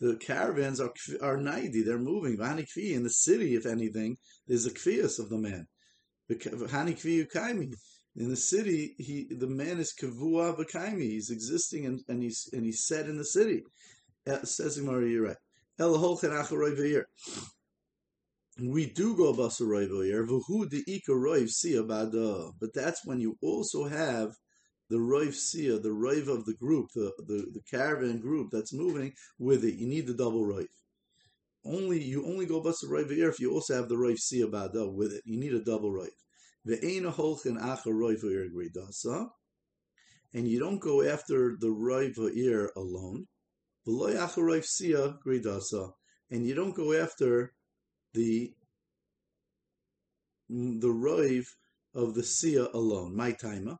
the 0.01 0.17
caravans 0.17 0.81
are 0.81 0.93
are 1.23 1.39
naidi, 1.39 1.85
they're 1.85 1.99
moving. 1.99 2.37
V'hani 2.37 2.67
kfi 2.67 2.95
in 2.95 3.05
the 3.05 3.11
city, 3.11 3.55
if 3.55 3.67
anything, 3.67 4.17
there's 4.47 4.67
a 4.67 4.71
kvias 4.71 5.19
of 5.19 5.29
the 5.29 5.39
man. 5.39 5.67
V'hani 6.31 6.95
kvi 6.95 7.27
ukaimi. 7.27 7.73
In 8.17 8.29
the 8.29 8.37
city, 8.37 8.95
he 8.99 9.27
the 9.31 9.47
man 9.47 9.79
is 9.79 9.95
kavua 10.01 10.57
v'kaimi. 10.59 11.03
He's 11.03 11.31
existing 11.31 11.87
and, 11.87 12.01
and 12.09 12.23
he's 12.23 12.49
and 12.53 12.65
he's 12.65 12.85
set 12.85 13.09
in 13.09 13.17
the 13.17 13.25
city. 13.25 13.63
Uh, 14.27 14.43
says 14.45 14.79
Gemara, 14.79 15.09
you're 15.09 15.25
right. 15.25 15.37
El 15.79 15.99
We 18.61 18.87
do 18.87 19.17
go 19.17 19.33
basaroy 19.33 19.89
v'yer 19.89 20.27
v'hu. 20.29 20.71
But 22.61 22.75
that's 22.75 23.05
when 23.05 23.21
you 23.21 23.37
also 23.43 23.85
have 23.85 24.37
the 24.89 24.97
Roiv 24.97 25.35
Sia, 25.35 25.81
the 25.81 25.89
Roiv 25.89 26.29
of 26.29 26.45
the 26.45 26.55
group, 26.55 26.91
the, 26.95 27.13
the, 27.27 27.47
the 27.53 27.63
caravan 27.69 28.21
group 28.21 28.51
that's 28.53 28.73
moving 28.73 29.13
with 29.41 29.65
it. 29.65 29.75
You 29.75 29.89
need 29.89 30.07
the 30.07 30.15
double 30.15 30.47
Roiv. 30.47 30.69
Only 31.65 32.01
you 32.01 32.27
only 32.27 32.47
go 32.47 32.61
the 32.61 33.07
here 33.09 33.29
if 33.29 33.41
you 33.41 33.51
also 33.51 33.75
have 33.75 33.89
the 33.89 33.97
Roiv 33.97 34.19
Sia 34.19 34.47
Bada 34.47 34.93
with 34.93 35.13
it. 35.13 35.23
You 35.25 35.41
need 35.41 35.55
a 35.55 35.65
double 35.65 35.91
Roiv. 35.91 36.11
Ve'ena 36.69 37.13
holchen 37.13 37.59
acha 37.59 37.87
Roiv 37.87 38.23
gridasa. 38.23 39.31
And 40.33 40.47
you 40.47 40.61
don't 40.61 40.81
go 40.81 41.03
after 41.03 41.57
the 41.59 41.69
Roiv 41.69 42.37
ear 42.37 42.71
alone. 42.77 43.27
V'loy 43.89 44.15
acha 44.15 44.39
Roiv 44.39 44.65
Sia 44.65 45.17
gridasa. 45.27 45.93
And 46.31 46.47
you 46.47 46.55
don't 46.55 46.75
go 46.75 46.93
after 46.93 47.53
the 48.15 48.53
mm, 50.51 50.81
the 50.81 50.89
Roiv 50.89 51.45
of 51.95 52.15
the 52.15 52.23
Sia 52.23 52.69
alone. 52.73 53.15
My 53.15 53.33
timer. 53.33 53.77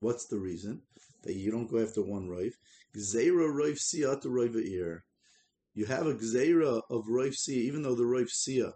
What's 0.00 0.26
the 0.26 0.38
reason? 0.38 0.82
That 1.24 1.34
you 1.34 1.50
don't 1.50 1.70
go 1.70 1.82
after 1.82 2.02
one 2.02 2.28
roiv. 2.28 2.52
Gzeira 2.96 3.48
roiv 3.50 3.78
sia 3.78 4.16
to 4.22 4.28
roiv 4.28 4.54
ear. 4.56 5.04
You 5.74 5.86
have 5.86 6.06
a 6.06 6.14
gzeira 6.14 6.82
of 6.88 7.04
roiv 7.06 7.34
sia, 7.34 7.60
even 7.62 7.82
though 7.82 7.96
the 7.96 8.04
roiv 8.04 8.28
sia 8.30 8.72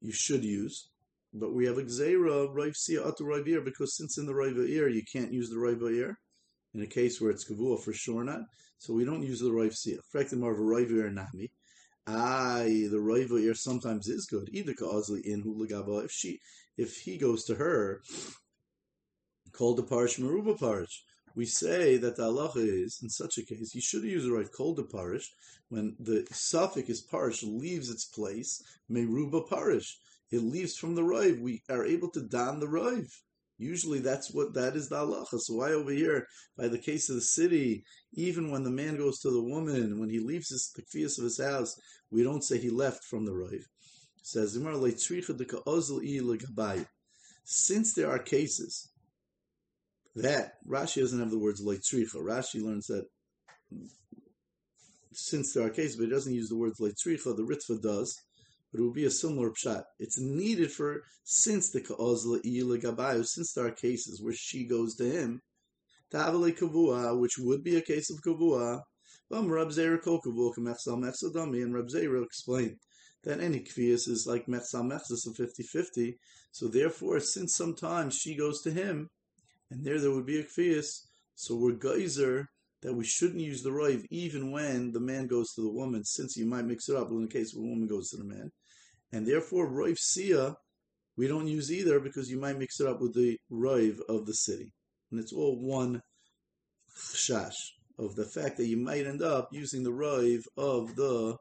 you 0.00 0.12
should 0.12 0.44
use, 0.44 0.88
but 1.34 1.54
we 1.54 1.66
have 1.66 1.78
a 1.78 1.82
gzeira 1.82 2.48
roiv 2.54 2.74
sia 2.74 3.12
to 3.16 3.24
roiv 3.24 3.46
ear 3.46 3.60
because 3.60 3.96
since 3.96 4.16
in 4.16 4.26
the 4.26 4.32
roiv 4.32 4.56
ear 4.68 4.88
you 4.88 5.02
can't 5.12 5.32
use 5.32 5.50
the 5.50 5.56
roiv 5.56 5.82
ear 5.92 6.18
in 6.74 6.82
a 6.82 6.86
case 6.86 7.20
where 7.20 7.30
it's 7.30 7.50
kavua 7.50 7.82
for 7.82 7.92
sure 7.92 8.24
not, 8.24 8.40
so 8.78 8.94
we 8.94 9.04
don't 9.04 9.22
use 9.22 9.40
the 9.40 9.50
roiv 9.50 9.74
sia. 9.74 9.98
Frektim 10.14 10.38
of 10.38 10.58
a 10.58 10.62
roiv 10.62 10.90
nami. 11.12 11.50
Aye, 12.06 12.86
the 12.90 12.98
roiv 12.98 13.32
ear 13.40 13.54
sometimes 13.54 14.08
is 14.08 14.26
good. 14.26 14.48
Either 14.52 14.74
kaazli 14.74 15.22
in 15.22 15.42
hulagava 15.42 16.04
if 16.04 16.12
she 16.12 16.40
if 16.76 16.98
he 16.98 17.18
goes 17.18 17.44
to 17.44 17.56
her 17.56 18.02
called 19.52 19.78
the 19.78 19.82
parish 19.82 20.18
meruba 20.18 20.58
parish. 20.58 21.02
We 21.34 21.46
say 21.46 21.96
that 21.98 22.16
the 22.16 22.24
halacha 22.24 22.84
is, 22.84 23.00
in 23.02 23.10
such 23.10 23.36
a 23.38 23.42
case, 23.42 23.74
you 23.74 23.80
should 23.80 24.04
use 24.04 24.24
the 24.24 24.32
right 24.32 24.50
called 24.50 24.76
the 24.76 24.84
parish 24.84 25.34
when 25.68 25.96
the 25.98 26.26
suffix 26.30 26.88
is 26.88 27.00
parish 27.02 27.42
leaves 27.42 27.90
its 27.90 28.04
place, 28.04 28.62
meruba 28.90 29.48
parish. 29.48 29.98
It 30.30 30.42
leaves 30.42 30.76
from 30.76 30.94
the 30.94 31.04
rive. 31.04 31.40
We 31.40 31.62
are 31.68 31.84
able 31.84 32.10
to 32.10 32.22
don 32.22 32.60
the 32.60 32.68
rive. 32.68 33.22
Usually 33.58 34.00
that's 34.00 34.32
what 34.32 34.52
that 34.54 34.76
is 34.76 34.88
the 34.88 34.96
halacha. 34.96 35.40
So 35.40 35.54
why 35.54 35.72
over 35.72 35.90
here, 35.90 36.26
by 36.58 36.68
the 36.68 36.78
case 36.78 37.08
of 37.08 37.16
the 37.16 37.22
city, 37.22 37.84
even 38.12 38.50
when 38.50 38.64
the 38.64 38.70
man 38.70 38.96
goes 38.96 39.18
to 39.20 39.30
the 39.30 39.42
woman, 39.42 39.98
when 39.98 40.10
he 40.10 40.18
leaves 40.18 40.50
his, 40.50 40.70
the 40.76 40.82
kfiyas 40.82 41.18
of 41.18 41.24
his 41.24 41.40
house, 41.40 41.74
we 42.10 42.22
don't 42.22 42.44
say 42.44 42.58
he 42.58 42.70
left 42.70 43.04
from 43.04 43.24
the. 43.24 43.32
It 43.52 43.64
says 44.22 44.58
since 47.48 47.94
there 47.94 48.10
are 48.10 48.18
cases 48.18 48.90
that 50.16 50.52
Rashi 50.68 51.00
doesn't 51.00 51.20
have 51.20 51.30
the 51.30 51.38
words 51.38 51.62
leitzricha. 51.62 52.16
Rashi 52.16 52.62
learns 52.62 52.86
that 52.86 53.06
since 55.12 55.52
there 55.52 55.64
are 55.66 55.70
cases, 55.70 55.96
but 55.96 56.04
he 56.04 56.10
doesn't 56.10 56.34
use 56.34 56.48
the 56.48 56.56
words 56.56 56.80
leitzricha, 56.80 57.36
the 57.36 57.42
Ritva 57.42 57.80
does, 57.80 58.20
but 58.70 58.80
it 58.80 58.84
would 58.84 58.94
be 58.94 59.04
a 59.04 59.10
similar 59.10 59.50
pshat. 59.50 59.84
It's 59.98 60.18
needed 60.18 60.72
for 60.72 61.02
since 61.24 61.70
the 61.70 61.80
ka'oz 61.80 62.26
gabayu, 62.26 63.24
since 63.26 63.52
there 63.52 63.66
are 63.66 63.72
cases 63.72 64.20
where 64.22 64.34
she 64.34 64.66
goes 64.66 64.94
to 64.96 65.04
him, 65.04 65.40
tavale 66.12 66.56
kavua, 66.56 67.18
which 67.18 67.38
would 67.38 67.62
be 67.62 67.76
a 67.76 67.82
case 67.82 68.10
of 68.10 68.20
kavua. 68.22 68.80
Um, 69.30 69.48
Rab 69.48 69.68
Zera 69.68 70.00
kol 70.02 70.20
kavua 70.20 70.54
k'mechsal 70.56 70.98
mechsadami, 70.98 71.62
and 71.62 71.74
Rab 71.74 71.88
Zera 71.88 72.24
explained 72.24 72.76
that 73.24 73.40
any 73.40 73.60
kvias 73.60 74.08
is 74.08 74.24
like 74.26 74.46
mechsal 74.46 74.84
mechsas 74.84 75.26
of 75.26 75.34
50-50. 75.34 76.14
So 76.52 76.68
therefore, 76.68 77.20
since 77.20 77.56
sometimes 77.56 78.16
she 78.16 78.36
goes 78.36 78.62
to 78.62 78.70
him, 78.70 79.10
and 79.70 79.84
there 79.84 80.00
there 80.00 80.12
would 80.12 80.26
be 80.26 80.38
a 80.38 80.44
kfiyas. 80.44 81.06
So 81.34 81.56
we're 81.56 81.72
geyser 81.72 82.48
that 82.82 82.94
we 82.94 83.04
shouldn't 83.04 83.40
use 83.40 83.62
the 83.62 83.70
roiv 83.70 84.04
even 84.10 84.50
when 84.50 84.92
the 84.92 85.00
man 85.00 85.26
goes 85.26 85.52
to 85.54 85.62
the 85.62 85.70
woman, 85.70 86.04
since 86.04 86.36
you 86.36 86.46
might 86.46 86.66
mix 86.66 86.88
it 86.88 86.96
up 86.96 87.10
in 87.10 87.22
the 87.22 87.28
case 87.28 87.54
of 87.54 87.60
a 87.60 87.66
woman 87.66 87.86
goes 87.86 88.10
to 88.10 88.16
the 88.16 88.24
man. 88.24 88.50
And 89.12 89.26
therefore, 89.26 89.70
roiv 89.70 89.98
sia, 89.98 90.56
we 91.16 91.26
don't 91.26 91.48
use 91.48 91.72
either 91.72 92.00
because 92.00 92.30
you 92.30 92.38
might 92.38 92.58
mix 92.58 92.80
it 92.80 92.86
up 92.86 93.00
with 93.00 93.14
the 93.14 93.38
roiv 93.50 93.98
of 94.08 94.26
the 94.26 94.34
city. 94.34 94.72
And 95.10 95.20
it's 95.20 95.32
all 95.32 95.58
one 95.58 96.02
chash 97.14 97.54
of 97.98 98.14
the 98.14 98.24
fact 98.24 98.58
that 98.58 98.66
you 98.66 98.76
might 98.76 99.06
end 99.06 99.22
up 99.22 99.48
using 99.52 99.82
the 99.82 99.90
roiv 99.90 100.42
of 100.56 100.94
the 100.96 101.36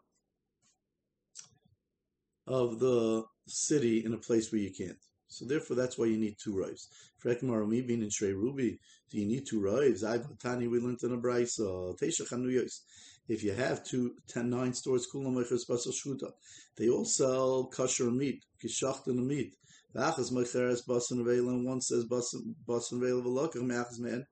of 2.47 2.79
the 2.79 3.23
city 3.47 4.05
in 4.05 4.13
a 4.13 4.17
place 4.17 4.51
where 4.51 4.61
you 4.61 4.71
can't. 4.71 4.97
So 5.27 5.45
therefore, 5.45 5.75
that's 5.75 5.97
why 5.97 6.05
you 6.05 6.17
need 6.17 6.37
two 6.41 6.55
rives. 6.55 6.87
Frekmar 7.23 7.69
being 7.69 8.01
in 8.01 8.09
Shrei 8.09 8.33
Ruby, 8.33 8.79
do 9.09 9.19
you 9.19 9.25
need 9.25 9.45
two 9.45 9.61
rives? 9.61 10.03
I've 10.03 10.25
Tani 10.39 10.67
we 10.67 10.79
learned 10.79 10.99
in 11.03 11.13
a 11.13 11.17
brayso. 11.17 11.97
Teisha 11.99 12.27
chanuyos. 12.29 12.81
If 13.27 13.43
you 13.43 13.53
have 13.53 13.83
two, 13.83 14.15
ten, 14.27 14.49
nine 14.49 14.73
stores, 14.73 15.07
kulam 15.11 15.35
basal 15.35 15.91
shuta, 15.91 16.31
they 16.77 16.89
all 16.89 17.05
sell 17.05 17.69
kosher 17.73 18.11
meat, 18.11 18.43
kishachtan 18.63 19.25
meat. 19.25 19.55
V'achas 19.95 20.31
mecheres 20.31 20.85
basan 20.85 21.27
and 21.27 21.65
one 21.65 21.81
says 21.81 22.05
basan 22.05 22.55
basan 22.67 22.99
vela 22.99 23.21
v'lokach 23.21 23.63
me'achas 23.63 23.99
man. 23.99 24.25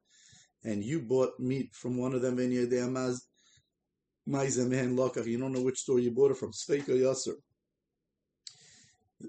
And 0.63 0.83
you 0.83 1.01
bought 1.01 1.39
meat 1.39 1.73
from 1.73 1.97
one 1.97 2.13
of 2.13 2.21
them, 2.21 2.37
and 2.39 2.53
you 2.53 2.67
amaz 2.67 3.17
maizem 4.29 4.69
man 4.69 4.95
lokach. 4.95 5.25
You 5.25 5.39
don't 5.39 5.53
know 5.53 5.63
which 5.63 5.79
store 5.79 5.99
you 5.99 6.11
bought 6.11 6.31
it 6.31 6.37
from. 6.37 6.51
Sveika 6.51 6.89
yasser 6.89 7.35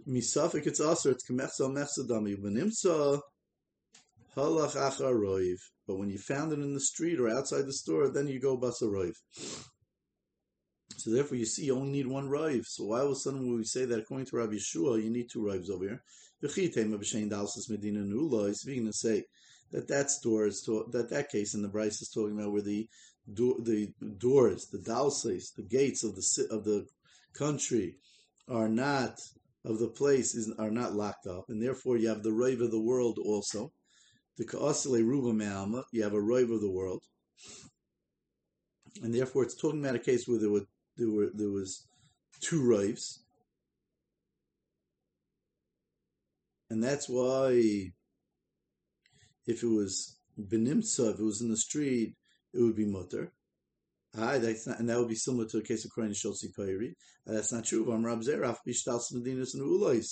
misafik 0.09 0.67
it's 0.67 0.81
also 0.81 1.11
it's 1.11 1.29
kemechza 1.29 1.71
mechza 1.71 2.09
dami 2.09 2.37
v'nimtza 2.37 3.21
halach 4.37 4.77
acharoiv. 4.77 5.59
But 5.87 5.99
when 5.99 6.11
you 6.11 6.19
found 6.19 6.53
it 6.53 6.61
in 6.61 6.75
the 6.75 6.81
street 6.81 7.21
or 7.21 7.29
outside 7.29 7.67
the 7.67 7.73
store, 7.73 8.09
then 8.09 8.27
you 8.27 8.41
go 8.41 8.57
basaroiv. 8.57 9.15
So 10.97 11.11
therefore, 11.11 11.37
you 11.37 11.45
see, 11.45 11.67
you 11.67 11.77
only 11.77 11.93
need 11.93 12.07
one 12.07 12.31
rive. 12.31 12.65
So 12.67 12.85
why 12.85 13.03
was 13.03 13.23
sudden 13.23 13.41
when 13.41 13.59
we 13.59 13.65
say 13.65 13.85
that 13.85 13.99
according 13.99 14.25
to 14.27 14.37
Rabbi 14.37 14.55
Yeshua, 14.55 15.03
you 15.03 15.11
need 15.11 15.29
two 15.31 15.45
rives 15.45 15.69
over 15.69 15.85
here? 15.85 16.03
Is 16.43 16.55
being 16.55 16.73
to 18.87 18.93
say 18.93 19.25
that 19.73 19.89
that 19.89 20.11
store 20.11 20.47
is 20.47 20.63
to, 20.67 20.87
that 20.93 21.11
that 21.11 21.31
case 21.31 21.55
in 21.55 21.63
the 21.63 21.69
brayso 21.69 22.03
is 22.03 22.11
talking 22.15 22.39
about 22.39 22.53
where 22.53 22.63
the 22.63 22.89
do, 23.33 23.59
the 23.63 23.93
doors, 24.19 24.69
the 24.71 24.79
dalses, 24.79 25.53
the 25.57 25.63
gates 25.63 26.05
of 26.05 26.15
the 26.15 26.47
of 26.51 26.65
the 26.65 26.87
country 27.35 27.97
are 28.49 28.69
not 28.69 29.19
of 29.65 29.79
the 29.79 29.89
place 29.89 30.35
is, 30.35 30.53
are 30.59 30.71
not 30.71 30.95
locked 30.95 31.27
up, 31.27 31.47
and 31.49 31.63
therefore 31.63 31.97
you 31.97 32.09
have 32.09 32.23
the 32.23 32.33
rave 32.33 32.61
of 32.61 32.71
the 32.71 32.81
world 32.81 33.19
also. 33.19 33.73
The 34.37 34.45
kaasile 34.45 35.05
ruba 35.05 35.33
me'alma, 35.33 35.85
you 35.93 36.03
have 36.03 36.13
a 36.13 36.21
rave 36.21 36.51
of 36.51 36.61
the 36.61 36.71
world, 36.71 37.03
and 39.03 39.15
therefore 39.15 39.45
it's 39.45 39.55
talking 39.55 39.81
about 39.81 39.97
a 39.97 40.01
case 40.01 40.27
where 40.27 40.41
there 40.41 40.51
were 40.51 40.67
there 40.97 41.11
were 41.11 41.31
there 41.35 41.51
was 41.51 41.87
two 42.41 42.63
raves, 42.63 43.25
and 46.71 46.83
that's 46.83 47.09
why 47.09 47.93
if 49.47 49.63
it 49.63 49.69
was 49.69 50.19
benimtza, 50.39 51.13
if 51.13 51.21
it 51.21 51.25
was 51.25 51.41
in 51.41 51.51
the 51.51 51.57
street, 51.57 52.17
it 52.53 52.61
would 52.61 52.77
be 52.77 52.87
mutter. 52.87 53.33
Ah, 54.17 54.39
that's 54.39 54.67
not, 54.67 54.79
and 54.79 54.89
that 54.89 54.99
would 54.99 55.09
be 55.09 55.17
similar 55.17 55.47
to 55.47 55.59
a 55.59 55.63
case 55.63 55.85
of 55.85 55.91
Kohen 55.93 56.13
Sholsi 56.13 56.55
Kairi. 56.57 56.93
That's 57.27 57.53
not 57.53 57.65
true. 57.65 57.91
I'm 57.91 58.07
Rab 58.07 58.21
Zeraf 58.21 58.59
Bishtal 58.67 59.01
Medinas 59.13 59.55
and 59.55 59.63
Ulais. 59.63 60.07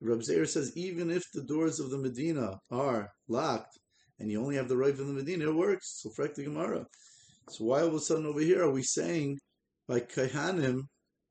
Rab 0.00 0.22
Zer 0.22 0.46
says 0.46 0.76
even 0.76 1.10
if 1.10 1.24
the 1.32 1.42
doors 1.42 1.80
of 1.80 1.90
the 1.90 1.98
Medina 1.98 2.60
are 2.70 3.10
locked 3.26 3.78
and 4.20 4.30
you 4.30 4.40
only 4.40 4.56
have 4.56 4.68
the 4.68 4.76
right 4.76 4.92
of 4.92 5.06
the 5.06 5.12
Medina, 5.12 5.48
it 5.48 5.54
works. 5.54 6.00
So 6.00 6.10
frek 6.10 6.34
the 6.34 6.44
Gemara. 6.44 6.86
So 7.50 7.64
why 7.64 7.80
all 7.80 7.88
of 7.88 7.94
a 7.94 8.00
sudden 8.00 8.26
over 8.26 8.40
here 8.40 8.62
are 8.62 8.70
we 8.70 8.82
saying 8.82 9.38
by 9.88 10.00
Kaihanim 10.00 10.82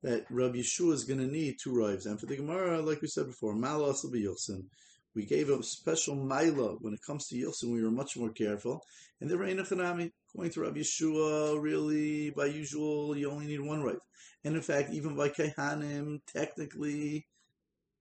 that 0.02 0.26
Rabbi 0.30 0.58
Yeshua 0.58 0.92
is 0.92 1.04
going 1.04 1.20
to 1.20 1.26
need 1.26 1.56
two 1.62 1.74
rives? 1.74 2.04
And 2.04 2.20
for 2.20 2.26
the 2.26 2.36
Gemara, 2.36 2.82
like 2.82 3.00
we 3.00 3.08
said 3.08 3.26
before, 3.26 3.54
Malas 3.54 4.02
will 4.02 4.10
be 4.10 4.24
Yilson. 4.24 4.64
We 5.14 5.24
gave 5.24 5.48
a 5.48 5.62
special 5.62 6.16
Maila 6.16 6.76
when 6.80 6.94
it 6.94 7.02
comes 7.06 7.28
to 7.28 7.36
Yilson. 7.36 7.72
We 7.72 7.82
were 7.82 7.90
much 7.90 8.16
more 8.16 8.30
careful. 8.30 8.82
And 9.20 9.30
the 9.30 9.38
Reina 9.38 9.62
Chanami, 9.62 10.10
going 10.36 10.50
to 10.50 10.60
Rabbi 10.60 10.80
Yeshua, 10.80 11.60
really, 11.62 12.30
by 12.30 12.46
usual, 12.46 13.16
you 13.16 13.30
only 13.30 13.46
need 13.46 13.60
one 13.60 13.82
rive. 13.82 14.00
And 14.42 14.56
in 14.56 14.62
fact, 14.62 14.92
even 14.92 15.14
by 15.16 15.28
Kaihanim, 15.28 16.18
technically, 16.26 17.26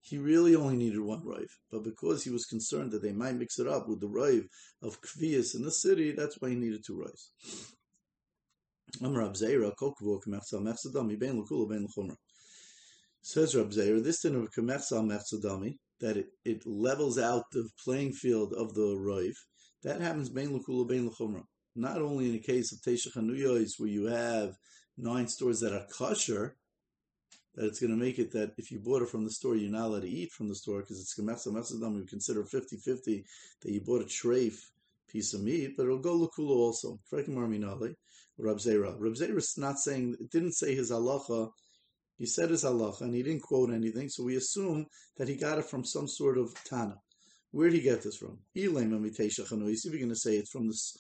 he 0.02 0.18
really 0.18 0.56
only 0.56 0.76
needed 0.76 1.00
one 1.00 1.24
rive. 1.24 1.60
But 1.72 1.84
because 1.84 2.24
he 2.24 2.32
was 2.32 2.46
concerned 2.46 2.92
that 2.92 3.04
they 3.04 3.14
might 3.14 3.36
mix 3.36 3.60
it 3.60 3.68
up 3.68 3.88
with 3.88 4.02
the 4.02 4.08
rive 4.08 4.48
of 4.82 5.00
Kvias 5.02 5.56
in 5.56 5.62
the 5.62 5.72
city, 5.72 6.12
that's 6.12 6.42
why 6.42 6.50
he 6.50 6.56
needed 6.56 6.84
two 6.86 7.00
rives. 7.00 7.32
Says 13.26 13.56
Rab 13.56 13.72
Zera, 13.72 14.04
this 14.04 14.22
din 14.22 14.36
of 14.36 14.52
Kamechsal 14.52 15.06
Mechzadami, 15.08 15.78
that 16.00 16.18
it, 16.18 16.28
it 16.44 16.66
levels 16.66 17.18
out 17.18 17.44
the 17.52 17.70
playing 17.84 18.14
field 18.14 18.54
of 18.54 18.74
the 18.74 18.98
rive, 18.98 19.38
that 19.84 20.02
happens 20.02 20.30
bein 20.30 20.54
l'kula 20.54 20.88
bein 20.88 21.08
l'chumra. 21.08 21.44
Not 21.76 22.02
only 22.02 22.28
in 22.28 22.34
the 22.34 22.40
case 22.40 22.72
of 22.72 22.80
Teishach 22.80 23.80
where 23.80 23.90
you 23.90 24.06
have 24.06 24.56
nine 24.98 25.28
stores 25.28 25.60
that 25.62 25.74
are 25.74 25.88
kosher, 25.98 26.56
that 27.56 27.66
it's 27.66 27.80
going 27.80 27.92
to 27.92 27.98
make 27.98 28.20
it 28.20 28.32
that 28.32 28.54
if 28.58 28.72
you 28.72 28.80
bought 28.80 29.02
it 29.02 29.10
from 29.10 29.24
the 29.24 29.32
store, 29.32 29.56
you're 29.56 29.72
not 29.72 29.86
allowed 29.88 30.02
to 30.02 30.10
eat 30.10 30.32
from 30.32 30.50
the 30.50 30.56
store 30.56 30.82
because 30.82 31.00
it's 31.00 31.20
gemesa 31.20 31.48
mesadam. 31.48 31.96
We 31.96 32.06
consider 32.06 32.44
50-50 32.44 33.24
that 33.62 33.72
you 33.72 33.82
bought 33.82 34.02
a 34.02 34.06
treif 34.06 34.56
piece 35.10 35.34
of 35.34 35.42
meat, 35.42 35.76
but 35.78 35.84
it'll 35.84 36.00
go 36.00 36.18
lakula 36.18 36.56
also. 36.56 37.00
Frekim 37.12 37.36
Arminali, 37.36 37.94
Rab 38.38 38.58
Zera. 38.58 38.96
Rab 38.98 39.14
Zera 39.14 39.38
is 39.38 39.54
not 39.58 39.78
saying, 39.78 40.16
it 40.20 40.32
didn't 40.32 40.54
say 40.54 40.74
his 40.74 40.92
halacha. 40.92 41.50
He 42.24 42.28
said 42.28 42.52
his 42.52 42.64
halacha 42.64 43.02
and 43.02 43.14
he 43.14 43.22
didn't 43.22 43.42
quote 43.42 43.70
anything, 43.70 44.08
so 44.08 44.24
we 44.24 44.38
assume 44.38 44.86
that 45.18 45.28
he 45.28 45.36
got 45.36 45.60
it 45.60 45.66
from 45.66 45.84
some 45.84 46.08
sort 46.08 46.38
of 46.38 46.54
Tana. 46.64 46.96
Where 47.52 47.70
did 47.70 47.76
he 47.76 47.82
get 47.82 48.02
this 48.02 48.16
from? 48.16 48.40
If 48.56 48.64
you're 48.64 48.72
going 48.72 50.08
to 50.08 50.16
say 50.16 50.38
it's 50.38 50.50
from 50.50 50.68
this 50.68 50.96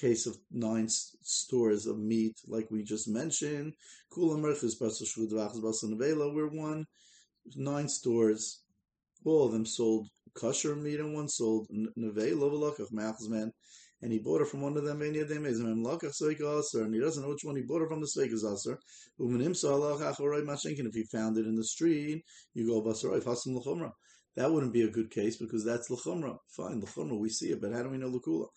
case 0.00 0.24
of 0.24 0.38
nine 0.50 0.88
stores 0.88 1.84
of 1.84 1.98
meat, 1.98 2.38
like 2.46 2.70
we 2.70 2.82
just 2.84 3.06
mentioned. 3.06 3.74
Where 4.16 4.46
one, 6.46 6.86
nine 7.54 7.88
stores, 7.90 8.62
all 9.26 9.44
of 9.44 9.52
them 9.52 9.66
sold 9.66 10.08
kosher 10.32 10.74
meat 10.74 11.00
and 11.00 11.12
one 11.12 11.28
sold 11.28 11.68
nevela. 11.98 13.52
And 14.02 14.12
he 14.12 14.18
bought 14.18 14.42
it 14.42 14.48
from 14.48 14.62
one 14.62 14.76
of 14.76 14.84
them, 14.84 15.00
ah, 15.00 15.04
and 15.04 15.14
he 15.14 15.22
doesn't 15.22 15.64
know 17.22 17.28
which 17.28 17.44
one 17.44 17.56
he 17.56 17.62
bought 17.62 17.82
it 17.82 17.88
from 17.88 18.00
the 18.00 18.06
Sveikas 18.06 18.44
Aser. 18.52 18.78
Ah, 19.20 20.86
if 20.86 20.94
he 20.94 21.04
found 21.04 21.38
it 21.38 21.46
in 21.46 21.54
the 21.54 21.64
street, 21.64 22.24
you 22.52 22.66
go 22.66 22.82
Lachumra. 22.82 23.92
That 24.34 24.50
wouldn't 24.50 24.72
be 24.72 24.82
a 24.82 24.90
good 24.90 25.10
case 25.10 25.36
because 25.36 25.64
that's 25.64 25.88
Lachumra. 25.88 26.36
Fine, 26.56 26.82
Lachumra, 26.82 27.16
we 27.16 27.28
see 27.28 27.50
it, 27.50 27.60
but 27.60 27.72
how 27.72 27.84
do 27.84 27.90
we 27.90 27.98
know 27.98 28.10
Lakula? 28.10 28.48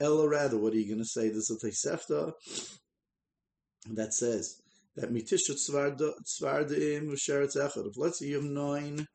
Ella 0.00 0.28
rather, 0.28 0.58
what 0.58 0.72
are 0.72 0.76
you 0.76 0.88
going 0.88 0.98
to 0.98 1.04
say? 1.04 1.28
There's 1.28 1.50
a 1.50 1.56
Tesefta 1.56 2.32
that 3.92 4.14
says 4.14 4.60
that 4.96 5.12
mitishat 5.12 5.58
tzvardim 5.68 7.10
v'sheretz 7.10 7.56
echad. 7.56 7.86
If 7.86 7.96
let's 7.96 8.20
say 8.20 8.26
you 8.26 8.36
have 8.36 8.44
nine 8.44 9.06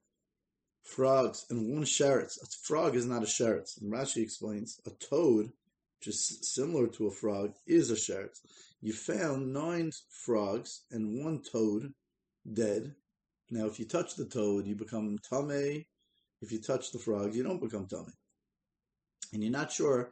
frogs 0.84 1.46
and 1.50 1.74
one 1.74 1.84
sheretz, 1.84 2.38
a 2.42 2.48
frog 2.64 2.96
is 2.96 3.06
not 3.06 3.24
a 3.24 3.26
sheretz. 3.26 3.82
And 3.82 3.92
Rashi 3.92 4.22
explains 4.22 4.80
a 4.86 4.92
toad, 4.92 5.52
which 6.00 6.08
is 6.08 6.40
similar 6.42 6.88
to 6.88 7.08
a 7.08 7.12
frog, 7.12 7.54
is 7.68 7.92
a 7.92 7.96
sheretz. 7.96 8.40
You 8.82 8.94
found 8.94 9.54
nine 9.54 9.92
frogs 10.10 10.84
and 10.92 11.24
one 11.24 11.42
toad 11.42 11.94
dead. 12.54 12.96
Now, 13.52 13.66
if 13.66 13.80
you 13.80 13.86
touch 13.86 14.16
the 14.16 14.26
toad, 14.26 14.66
you 14.66 14.76
become 14.76 15.18
tame. 15.30 15.84
If 16.42 16.52
you 16.54 16.62
touch 16.62 16.92
the 16.92 17.00
frogs, 17.00 17.36
you 17.36 17.44
don't 17.44 17.62
become 17.62 17.88
tame. 17.88 18.14
And 19.34 19.44
you're 19.44 19.52
not 19.52 19.74
sure 19.74 20.12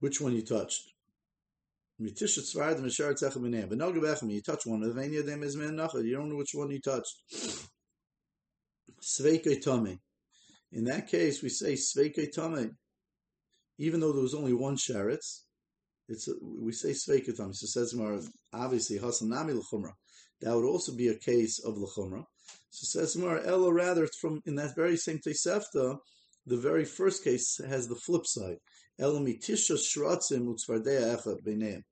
which 0.00 0.20
one 0.20 0.34
you 0.34 0.42
touched. 0.42 0.92
You 1.98 2.10
touch 2.10 2.46
one 2.56 2.74
of 4.82 4.94
the 4.94 5.02
any 5.02 5.16
of 5.16 5.26
them, 5.26 5.42
you 5.42 6.12
don't 6.14 6.28
know 6.28 6.36
which 6.36 6.54
one 6.54 6.70
you 6.70 6.80
touched. 6.80 7.16
In 10.70 10.84
that 10.84 11.08
case, 11.08 11.42
we 11.42 11.48
say 11.48 11.72
Sveike 11.72 12.30
Tame. 12.30 12.76
Even 13.78 14.00
though 14.00 14.12
there 14.12 14.22
was 14.22 14.34
only 14.34 14.52
one 14.52 14.76
sheretz, 14.76 15.42
it's 16.08 16.26
a, 16.28 16.32
we 16.42 16.72
say 16.72 16.90
Sveike 16.90 17.36
Tame. 17.36 17.52
So 17.52 17.66
says 17.66 17.92
Gemara, 17.92 18.22
obviously 18.52 18.98
Hasanami 18.98 19.54
L'chumra. 19.54 19.92
That 20.40 20.54
would 20.54 20.64
also 20.64 20.94
be 20.94 21.08
a 21.08 21.18
case 21.18 21.58
of 21.64 21.76
L'chumra. 21.76 22.24
So 22.70 23.00
says 23.00 23.14
Gemara, 23.14 23.46
Ella 23.46 23.72
rather, 23.72 24.08
from 24.20 24.40
in 24.46 24.54
that 24.56 24.74
very 24.74 24.96
same 24.96 25.18
Tesefta, 25.18 25.98
the 26.46 26.56
very 26.56 26.84
first 26.84 27.24
case 27.24 27.60
has 27.68 27.88
the 27.88 27.96
flip 27.96 28.26
side. 28.26 28.56
Elamitisha 29.00 29.76
shratzim 29.76 30.46
utzvardea 30.46 31.16
echad 31.16 31.42
b'neim. 31.46 31.82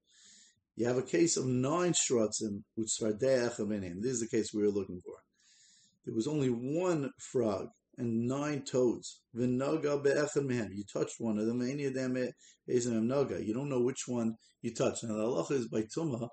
You 0.77 0.87
have 0.87 0.99
a 0.99 1.03
case 1.03 1.37
of 1.37 1.47
nine 1.47 1.93
shratzim 1.93 2.63
utzvardea 2.79 3.51
echad 3.51 3.69
b'neim. 3.69 4.03
This 4.03 4.13
is 4.13 4.21
the 4.21 4.29
case 4.29 4.53
we 4.53 4.63
were 4.63 4.71
looking 4.71 5.01
for. 5.05 5.17
There 6.05 6.15
was 6.15 6.27
only 6.27 6.49
one 6.49 7.11
frog 7.19 7.69
and 7.99 8.27
nine 8.27 8.63
toads. 8.63 9.23
V'noga 9.35 10.03
be'echad 10.03 10.47
mehem. 10.47 10.71
You 10.75 10.85
touched 10.85 11.17
one 11.19 11.39
of 11.39 11.47
them. 11.47 11.63
Any 11.63 11.85
of 11.85 11.95
them 11.95 12.17
is 12.67 12.87
an 12.87 13.09
noga. 13.09 13.45
You 13.45 13.55
don't 13.55 13.69
know 13.69 13.81
which 13.81 14.07
one 14.07 14.35
you 14.63 14.75
touched. 14.75 15.05
Now 15.05 15.15
the 15.15 15.23
halacha 15.23 15.53
is 15.53 15.69
by 15.69 15.83
tumah. 15.83 16.29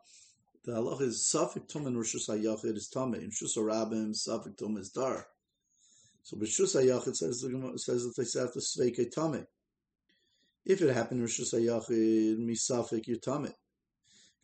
The 0.65 0.73
halacha 0.73 1.02
is 1.02 1.30
safik 1.34 1.67
tum 1.67 1.88
in 1.88 1.95
Rishus 1.95 2.30
HaYachid 2.30 2.76
is 2.76 2.89
tameh. 2.93 3.21
In 3.21 3.30
Shus 3.30 3.58
Rabim, 3.58 4.12
safik 4.12 4.58
tum 4.58 4.78
is 4.78 4.89
dar. 4.89 5.28
So 6.23 6.38
b'shus 6.38 6.76
hayachid 6.76 7.15
says 7.15 7.45
says 7.84 8.04
that 8.04 8.13
they 8.17 8.23
say 8.23 8.41
after 8.41 8.60
sveike 8.60 9.13
tameh. 9.13 9.45
If 10.65 10.82
it 10.82 10.93
happened 10.93 11.21
Rishus 11.21 11.54
HaYachid, 11.54 12.38
Misafik 12.39 13.06
Yutamit. 13.06 13.54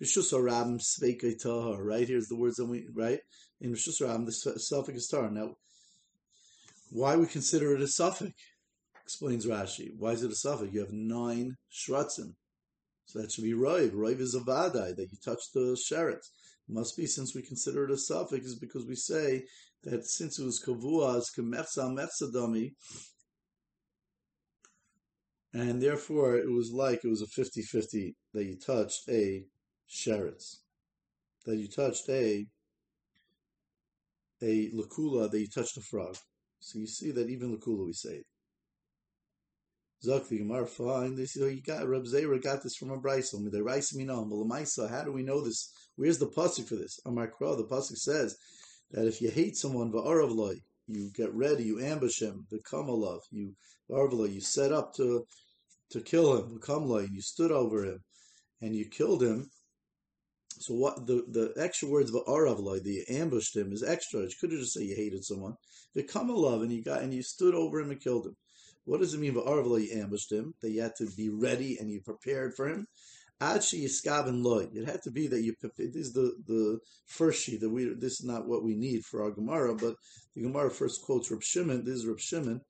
Rishus 0.01 0.33
HaRabim 0.33 0.79
Sveike 0.79 1.37
Tahar, 1.41 1.83
right? 1.83 2.07
Here's 2.07 2.27
the 2.27 2.37
words 2.37 2.55
that 2.55 2.65
we, 2.65 2.87
right? 2.93 3.19
In 3.61 3.73
Rishus 3.73 4.01
HaRabim, 4.01 4.25
the 4.25 4.31
suffix 4.31 4.97
is 4.97 5.07
Tahar. 5.07 5.29
Now, 5.29 5.55
why 6.89 7.15
we 7.15 7.27
consider 7.27 7.75
it 7.75 7.81
a 7.81 7.87
suffix? 7.87 8.33
Explains 9.03 9.45
Rashi. 9.45 9.89
Why 9.97 10.11
is 10.11 10.23
it 10.23 10.31
a 10.31 10.35
suffix? 10.35 10.73
You 10.73 10.81
have 10.81 10.91
nine 10.91 11.55
shratzim. 11.71 12.33
So 13.05 13.19
that 13.19 13.31
should 13.31 13.43
be 13.43 13.53
Roiv. 13.53 13.91
Roiv 13.91 14.19
is 14.19 14.35
a 14.35 14.39
vadai, 14.39 14.95
that 14.95 15.07
you 15.11 15.17
touch 15.23 15.41
the 15.53 15.77
sheret. 15.91 16.21
Must 16.67 16.95
be, 16.95 17.07
since 17.07 17.33
we 17.33 17.41
consider 17.41 17.85
it 17.85 17.91
a 17.91 17.97
suffix, 17.97 18.45
is 18.45 18.59
because 18.59 18.85
we 18.87 18.95
say 18.95 19.43
that 19.83 20.05
since 20.05 20.37
it 20.37 20.45
was 20.45 20.61
kavua 20.63 21.17
as 21.17 21.29
kemechsa 21.35 21.89
mechsadami, 21.97 22.73
and 25.53 25.81
therefore 25.81 26.35
it 26.35 26.51
was 26.51 26.71
like 26.71 27.03
it 27.03 27.09
was 27.09 27.23
a 27.23 27.41
50-50 27.41 28.13
that 28.35 28.45
you 28.45 28.57
touched 28.63 29.09
a 29.09 29.43
sheretz, 29.89 30.57
that 31.45 31.57
you 31.57 31.67
touched 31.67 32.07
a 32.09 32.45
a 34.41 34.69
lakula, 34.71 35.29
that 35.31 35.39
you 35.39 35.47
touched 35.53 35.77
a 35.77 35.81
frog. 35.81 36.15
So 36.59 36.79
you 36.79 36.87
see 36.87 37.11
that 37.11 37.29
even 37.29 37.57
lakula 37.57 37.85
we 37.85 37.93
say 37.93 38.15
it. 38.15 38.25
Zok 40.05 40.29
Gemara 40.29 40.65
fine. 40.65 41.15
They 41.15 41.25
say, 41.25 41.41
oh, 41.43 41.47
you 41.47 41.61
got 41.61 41.87
Reb 41.87 42.03
Zera 42.03 42.41
got 42.41 42.63
this 42.63 42.75
from 42.75 42.91
a 42.91 42.97
brayso. 42.97 43.51
The 43.51 43.63
rice 43.63 43.91
minam 43.93 44.31
Maisa. 44.47 44.89
How 44.89 45.03
do 45.03 45.11
we 45.11 45.23
know 45.23 45.41
this? 45.41 45.73
Where's 45.97 46.19
the 46.19 46.27
pasuk 46.27 46.67
for 46.69 46.75
this? 46.75 46.99
Amar 47.05 47.27
Kra, 47.27 47.57
the 47.57 47.65
pasuk 47.65 47.97
says 47.97 48.37
that 48.91 49.07
if 49.07 49.21
you 49.21 49.29
hate 49.29 49.57
someone 49.57 49.91
va'arav 49.91 50.33
loy, 50.33 50.55
you 50.87 51.11
get 51.13 51.33
ready, 51.33 51.65
you 51.65 51.79
ambush 51.79 52.21
him, 52.21 52.47
become 52.49 52.87
a 52.87 52.93
love, 52.93 53.21
you 53.31 53.53
you 53.89 54.41
set 54.41 54.71
up 54.71 54.93
to 54.95 55.25
to 55.89 56.01
kill 56.01 56.37
him, 56.37 56.53
become 56.53 56.85
like 56.85 57.09
you 57.11 57.21
stood 57.21 57.51
over 57.51 57.83
him, 57.83 57.99
and 58.61 58.75
you 58.75 58.85
killed 58.85 59.23
him. 59.23 59.49
So 60.59 60.73
what 60.73 61.07
the, 61.07 61.23
the 61.29 61.53
extra 61.57 61.87
words 61.87 62.13
of 62.13 62.25
Aravloi, 62.25 62.83
the 62.83 63.05
ambushed 63.09 63.55
him, 63.55 63.71
is 63.71 63.81
extra. 63.81 64.21
You 64.21 64.29
could 64.39 64.51
have 64.51 64.59
just 64.59 64.73
said 64.73 64.83
you 64.83 64.95
hated 64.95 65.23
someone. 65.23 65.55
The 65.95 66.05
love 66.13 66.61
and 66.61 66.71
you 66.71 66.83
got 66.83 67.01
and 67.01 67.13
you 67.13 67.23
stood 67.23 67.55
over 67.55 67.79
him 67.79 67.91
and 67.91 68.01
killed 68.01 68.27
him. 68.27 68.35
What 68.83 68.99
does 68.99 69.13
it 69.13 69.19
mean 69.19 69.33
by 69.33 69.41
Aravloi? 69.41 69.87
You 69.87 70.01
ambushed 70.01 70.31
him. 70.31 70.53
That 70.61 70.71
you 70.71 70.81
had 70.81 70.95
to 70.97 71.07
be 71.15 71.29
ready 71.29 71.77
and 71.79 71.89
you 71.89 72.01
prepared 72.01 72.55
for 72.55 72.67
him. 72.67 72.87
Adshi 73.41 73.85
Yiskaven 73.85 74.43
Loy. 74.43 74.67
It 74.73 74.85
had 74.85 75.01
to 75.03 75.11
be 75.11 75.27
that 75.27 75.41
you. 75.41 75.55
This 75.77 75.95
is 75.95 76.13
the 76.13 76.35
the 76.45 76.79
first 77.07 77.43
sheet 77.43 77.61
that 77.61 77.69
we. 77.69 77.85
This 77.85 78.19
is 78.19 78.25
not 78.25 78.47
what 78.47 78.63
we 78.63 78.75
need 78.75 79.05
for 79.05 79.23
our 79.23 79.31
Gemara, 79.31 79.75
but 79.75 79.95
the 80.35 80.41
Gemara 80.41 80.69
first 80.69 81.01
quotes 81.03 81.31
Reb 81.31 81.41
Shimon. 81.41 81.85
This 81.85 81.95
is 81.95 82.05
Reb 82.05 82.19
Shimon. 82.19 82.61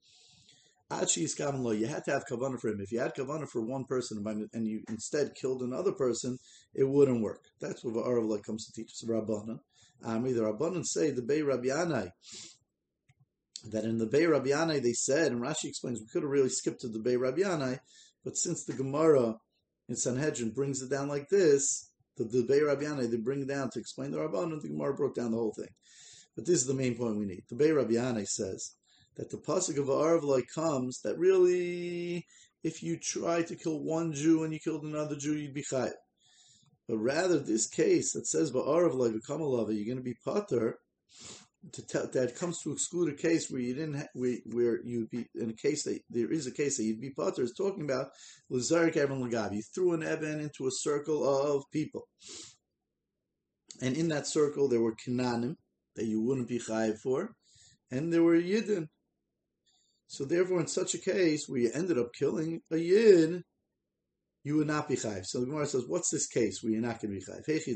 You 0.90 1.86
had 1.86 2.04
to 2.04 2.10
have 2.10 2.24
kavanah 2.28 2.60
for 2.60 2.68
him. 2.68 2.80
If 2.80 2.90
you 2.90 2.98
had 2.98 3.14
kavanah 3.14 3.48
for 3.48 3.62
one 3.62 3.84
person 3.84 4.24
and 4.52 4.66
you 4.66 4.82
instead 4.88 5.34
killed 5.40 5.62
another 5.62 5.92
person, 5.92 6.38
it 6.74 6.88
wouldn't 6.88 7.22
work. 7.22 7.44
That's 7.60 7.84
what 7.84 7.94
Aravloi 7.94 8.42
comes 8.42 8.66
to 8.66 8.72
teach 8.72 8.90
us. 8.90 9.04
Rabbanan. 9.08 9.60
Um, 10.02 10.16
Ami 10.16 10.32
the 10.32 10.42
Rabbanan 10.42 10.84
say 10.84 11.10
the 11.10 11.22
Bei 11.22 11.42
Rabbi 11.42 11.68
Anai 11.68 12.10
that 13.70 13.84
in 13.84 13.98
the 13.98 14.06
Bei 14.06 14.24
Rabbi 14.24 14.48
Anai 14.48 14.82
they 14.82 14.92
said, 14.92 15.32
and 15.32 15.42
Rashi 15.42 15.66
explains, 15.66 16.00
we 16.00 16.06
could 16.12 16.22
have 16.22 16.30
really 16.30 16.48
skipped 16.48 16.80
to 16.80 16.88
the 16.88 16.98
Bei 16.98 17.16
Rabbi 17.16 17.42
Anai, 17.42 17.78
but 18.24 18.36
since 18.36 18.64
the 18.64 18.72
Gemara 18.72 19.36
in 19.88 19.96
Sanhedrin 19.96 20.50
brings 20.50 20.82
it 20.82 20.90
down 20.90 21.08
like 21.08 21.28
this, 21.28 21.90
the, 22.16 22.24
the 22.24 22.44
Bei 22.48 22.62
Rabbi 22.62 22.84
Yanai, 22.84 23.10
they 23.10 23.16
bring 23.18 23.42
it 23.42 23.48
down 23.48 23.70
to 23.70 23.78
explain 23.78 24.10
the 24.10 24.18
Rabban, 24.18 24.52
and 24.52 24.62
the 24.62 24.68
Gemara 24.68 24.94
broke 24.94 25.14
down 25.14 25.32
the 25.32 25.36
whole 25.36 25.54
thing. 25.56 25.68
But 26.34 26.46
this 26.46 26.60
is 26.60 26.66
the 26.66 26.74
main 26.74 26.96
point 26.96 27.18
we 27.18 27.26
need. 27.26 27.42
The 27.48 27.56
Bei 27.56 27.70
Rabbi 27.70 27.92
Yanai 27.92 28.26
says 28.26 28.74
that 29.20 29.28
the 29.30 29.36
pasuk 29.36 29.76
of 29.76 29.88
Arvloi 29.88 30.42
comes 30.54 31.02
that 31.02 31.18
really, 31.18 32.26
if 32.64 32.82
you 32.82 32.98
try 32.98 33.42
to 33.42 33.54
kill 33.54 33.78
one 33.78 34.14
Jew 34.14 34.44
and 34.44 34.52
you 34.54 34.58
killed 34.58 34.82
another 34.82 35.14
Jew, 35.14 35.34
you'd 35.34 35.52
be 35.52 35.62
chayav. 35.62 35.92
But 36.88 36.96
rather, 36.96 37.38
this 37.38 37.68
case 37.68 38.12
that 38.14 38.26
says 38.26 38.50
Ba'arvloi 38.50 39.12
become 39.12 39.42
a 39.42 39.44
lover, 39.44 39.72
you're 39.72 39.84
going 39.84 39.98
to 39.98 40.02
be 40.02 40.16
potter 40.24 40.78
to 41.72 41.86
tell, 41.86 42.06
that 42.06 42.34
comes 42.34 42.62
to 42.62 42.72
exclude 42.72 43.12
a 43.12 43.22
case 43.22 43.50
where 43.50 43.60
you 43.60 43.74
didn't 43.74 43.98
ha- 43.98 44.08
where, 44.14 44.38
where 44.46 44.82
you'd 44.82 45.10
be 45.10 45.26
in 45.34 45.50
a 45.50 45.54
case 45.54 45.84
that 45.84 46.00
there 46.08 46.32
is 46.32 46.46
a 46.46 46.52
case 46.52 46.78
that 46.78 46.84
you'd 46.84 47.02
be 47.02 47.10
potter 47.10 47.42
is 47.42 47.52
talking 47.54 47.84
about 47.84 48.06
Lazarik 48.50 48.96
Evan 48.96 49.22
Lagav. 49.22 49.54
You 49.54 49.60
threw 49.74 49.92
an 49.92 50.02
Evan 50.02 50.40
into 50.40 50.66
a 50.66 50.70
circle 50.72 51.28
of 51.28 51.64
people, 51.70 52.08
and 53.82 53.94
in 53.98 54.08
that 54.08 54.26
circle 54.26 54.66
there 54.66 54.80
were 54.80 54.96
Kananim 54.96 55.56
that 55.96 56.06
you 56.06 56.22
wouldn't 56.22 56.48
be 56.48 56.58
chayiv 56.58 56.98
for, 57.00 57.34
and 57.90 58.10
there 58.10 58.22
were 58.22 58.40
Yidden. 58.40 58.88
So 60.10 60.24
therefore, 60.24 60.58
in 60.58 60.66
such 60.66 60.94
a 60.94 60.98
case 60.98 61.48
where 61.48 61.60
you 61.60 61.70
ended 61.72 61.96
up 61.96 62.12
killing 62.12 62.62
a 62.72 62.76
Yid, 62.76 63.44
you 64.42 64.56
would 64.56 64.66
not 64.66 64.88
be 64.88 64.96
chayiv. 64.96 65.24
So 65.24 65.38
the 65.38 65.46
Gemara 65.46 65.66
says, 65.66 65.84
what's 65.86 66.10
this 66.10 66.26
case 66.26 66.60
where 66.60 66.72
you're 66.72 66.82
not 66.82 67.00
going 67.00 67.14
to 67.14 67.20
be 67.20 67.24
chayiv? 67.24 67.46
Hey 67.46 67.58
if 67.58 67.66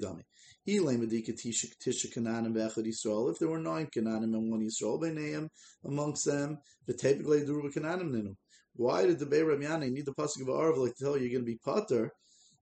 there 3.38 3.48
were 3.48 3.60
nine 3.60 3.88
Kananim 3.96 4.34
and 4.34 4.50
one 4.50 4.66
Yisrael 4.66 5.00
Beineim 5.00 5.48
amongst 5.84 6.24
them, 6.24 6.58
the 6.88 6.94
typically 6.94 7.42
Duruba 7.42 7.72
Kananim 7.72 8.10
Ninu. 8.10 8.34
Why 8.74 9.06
did 9.06 9.20
the 9.20 9.26
Bei 9.26 9.42
Rabbi 9.42 9.86
need 9.86 10.04
the 10.04 10.12
pasuk 10.12 10.40
of 10.40 10.48
Arav 10.48 10.76
like 10.76 10.96
to 10.96 11.04
tell 11.04 11.16
you 11.16 11.28
you're 11.28 11.38
going 11.38 11.46
to 11.46 11.52
be 11.52 11.60
Potter? 11.64 12.10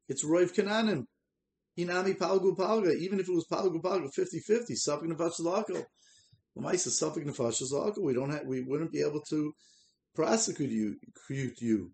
It's 0.06 0.22
Roiv 0.22 0.52
Kananim. 0.54 1.06
Inami 1.78 2.18
Palgu 2.18 2.54
Palga, 2.54 2.94
even 2.94 3.20
if 3.20 3.26
it 3.26 3.34
was 3.34 3.46
Palgu 3.50 3.80
Palga 3.80 4.10
50-50, 4.14 4.76
Suffolk 4.76 5.08
Nefash 5.08 5.40
Zalako. 5.40 5.86
Lamaisa 6.56 6.90
Suffolk 6.90 7.24
Nefash 7.24 7.62
Zalako, 7.62 8.02
we 8.02 8.14
don't 8.14 8.30
have, 8.30 8.44
we 8.44 8.62
wouldn't 8.62 8.92
be 8.92 9.00
able 9.00 9.20
to 9.30 9.54
prosecute 10.14 10.70
you, 10.70 10.96
you. 11.60 11.90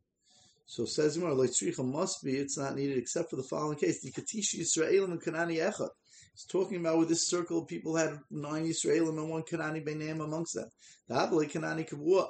So 0.67 0.85
says 0.85 1.17
Gemara, 1.17 1.35
Leitzricha 1.35 1.85
must 1.85 2.23
be, 2.23 2.37
it's 2.37 2.59
not 2.59 2.77
needed 2.77 2.99
except 2.99 3.31
for 3.31 3.37
the 3.37 3.43
following 3.43 3.79
case. 3.79 4.03
The 4.03 4.13
Katishi 4.13 4.61
Yisraelim 4.61 5.13
and 5.13 5.23
Kanani 5.23 5.57
Echad. 5.57 5.89
It's 6.35 6.45
talking 6.45 6.79
about 6.79 6.99
with 6.99 7.09
this 7.09 7.27
circle, 7.27 7.63
of 7.63 7.69
people 7.69 7.97
had 7.97 8.19
nine 8.31 8.67
Yisraelim 8.67 9.19
and 9.19 9.31
one 9.31 9.45
Kanani 9.45 9.85
by 9.85 9.95
name 9.95 10.21
amongst 10.21 10.55
them. 10.55 10.69
The 11.09 11.15
Abli 11.15 11.51
Kanani 11.51 11.89
Kavua. 11.89 12.29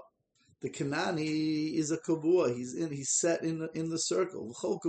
The 0.61 0.71
Kanani 0.71 1.75
is 1.75 1.91
a 1.91 1.99
Kavua. 1.99 2.55
He's 2.55 2.75
in, 2.75 2.91
he's 2.93 3.11
set 3.11 3.43
in 3.43 3.59
the, 3.59 3.71
in 3.75 3.91
the 3.91 3.99
circle. 3.99 4.45
And 4.45 4.55
Kol 4.55 4.81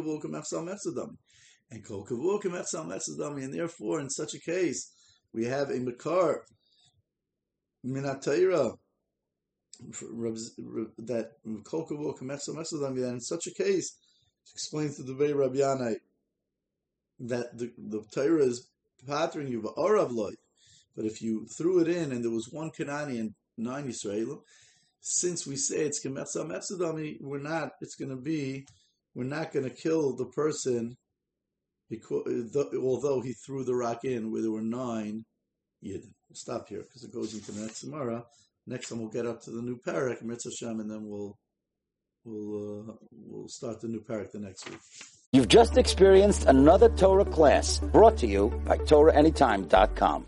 Kavua. 2.05 3.43
And 3.43 3.53
therefore, 3.53 3.99
in 3.99 4.09
such 4.09 4.35
a 4.35 4.39
case, 4.39 4.91
we 5.33 5.45
have 5.45 5.69
a 5.69 5.79
Makar, 5.79 6.45
Minatayra, 7.85 8.77
that 10.97 11.31
that 11.43 13.13
in 13.13 13.19
such 13.21 13.47
a 13.47 13.51
case, 13.51 13.97
explains 14.53 14.97
to 14.97 15.03
the 15.03 15.15
way 15.15 15.31
Rabbi 15.31 15.57
Yanai 15.57 15.95
that 17.19 17.57
the, 17.57 17.71
the 17.77 18.03
Torah 18.13 18.43
is 18.43 18.67
pattering 19.07 19.47
you 19.47 19.61
of 19.67 20.11
life. 20.11 20.35
But 20.95 21.05
if 21.05 21.21
you 21.21 21.45
threw 21.45 21.79
it 21.79 21.87
in 21.87 22.11
and 22.11 22.23
there 22.23 22.31
was 22.31 22.49
one 22.51 22.71
Kanani 22.71 23.19
and 23.19 23.33
nine 23.57 23.87
Yisraelim, 23.87 24.41
since 25.01 25.47
we 25.47 25.55
say 25.55 25.77
it's 25.77 26.03
Kemetza 26.05 26.45
Metzadami, 26.45 27.21
we're 27.21 27.39
not, 27.39 27.71
it's 27.81 27.95
going 27.95 28.09
to 28.09 28.17
be, 28.17 28.65
we're 29.15 29.23
not 29.23 29.53
going 29.53 29.63
to 29.63 29.75
kill 29.75 30.15
the 30.15 30.25
person 30.25 30.97
because, 31.89 32.55
although 32.77 33.21
he 33.21 33.33
threw 33.33 33.63
the 33.63 33.75
rock 33.75 34.03
in 34.03 34.31
where 34.31 34.41
there 34.41 34.51
were 34.51 34.61
nine 34.61 35.25
Yid. 35.81 36.03
We'll 36.29 36.35
stop 36.35 36.69
here 36.69 36.81
because 36.81 37.03
it 37.03 37.13
goes 37.13 37.33
into 37.33 37.51
the 37.51 37.61
next 37.61 37.83
Gemara. 37.83 38.25
Next 38.67 38.89
time 38.89 38.99
we'll 38.99 39.09
get 39.09 39.25
up 39.25 39.41
to 39.43 39.51
the 39.51 39.61
new 39.61 39.77
parak, 39.77 40.21
Mitzvah 40.21 40.69
and 40.69 40.91
then 40.91 41.07
we'll 41.07 41.37
we'll 42.23 42.89
uh, 42.89 42.93
we'll 43.11 43.47
start 43.47 43.81
the 43.81 43.87
new 43.87 44.01
parak 44.01 44.31
the 44.31 44.39
next 44.39 44.69
week. 44.69 44.79
You've 45.31 45.47
just 45.47 45.77
experienced 45.77 46.45
another 46.45 46.89
Torah 46.89 47.25
class 47.25 47.79
brought 47.79 48.17
to 48.17 48.27
you 48.27 48.49
by 48.65 48.77
TorahAnytime.com. 48.77 50.27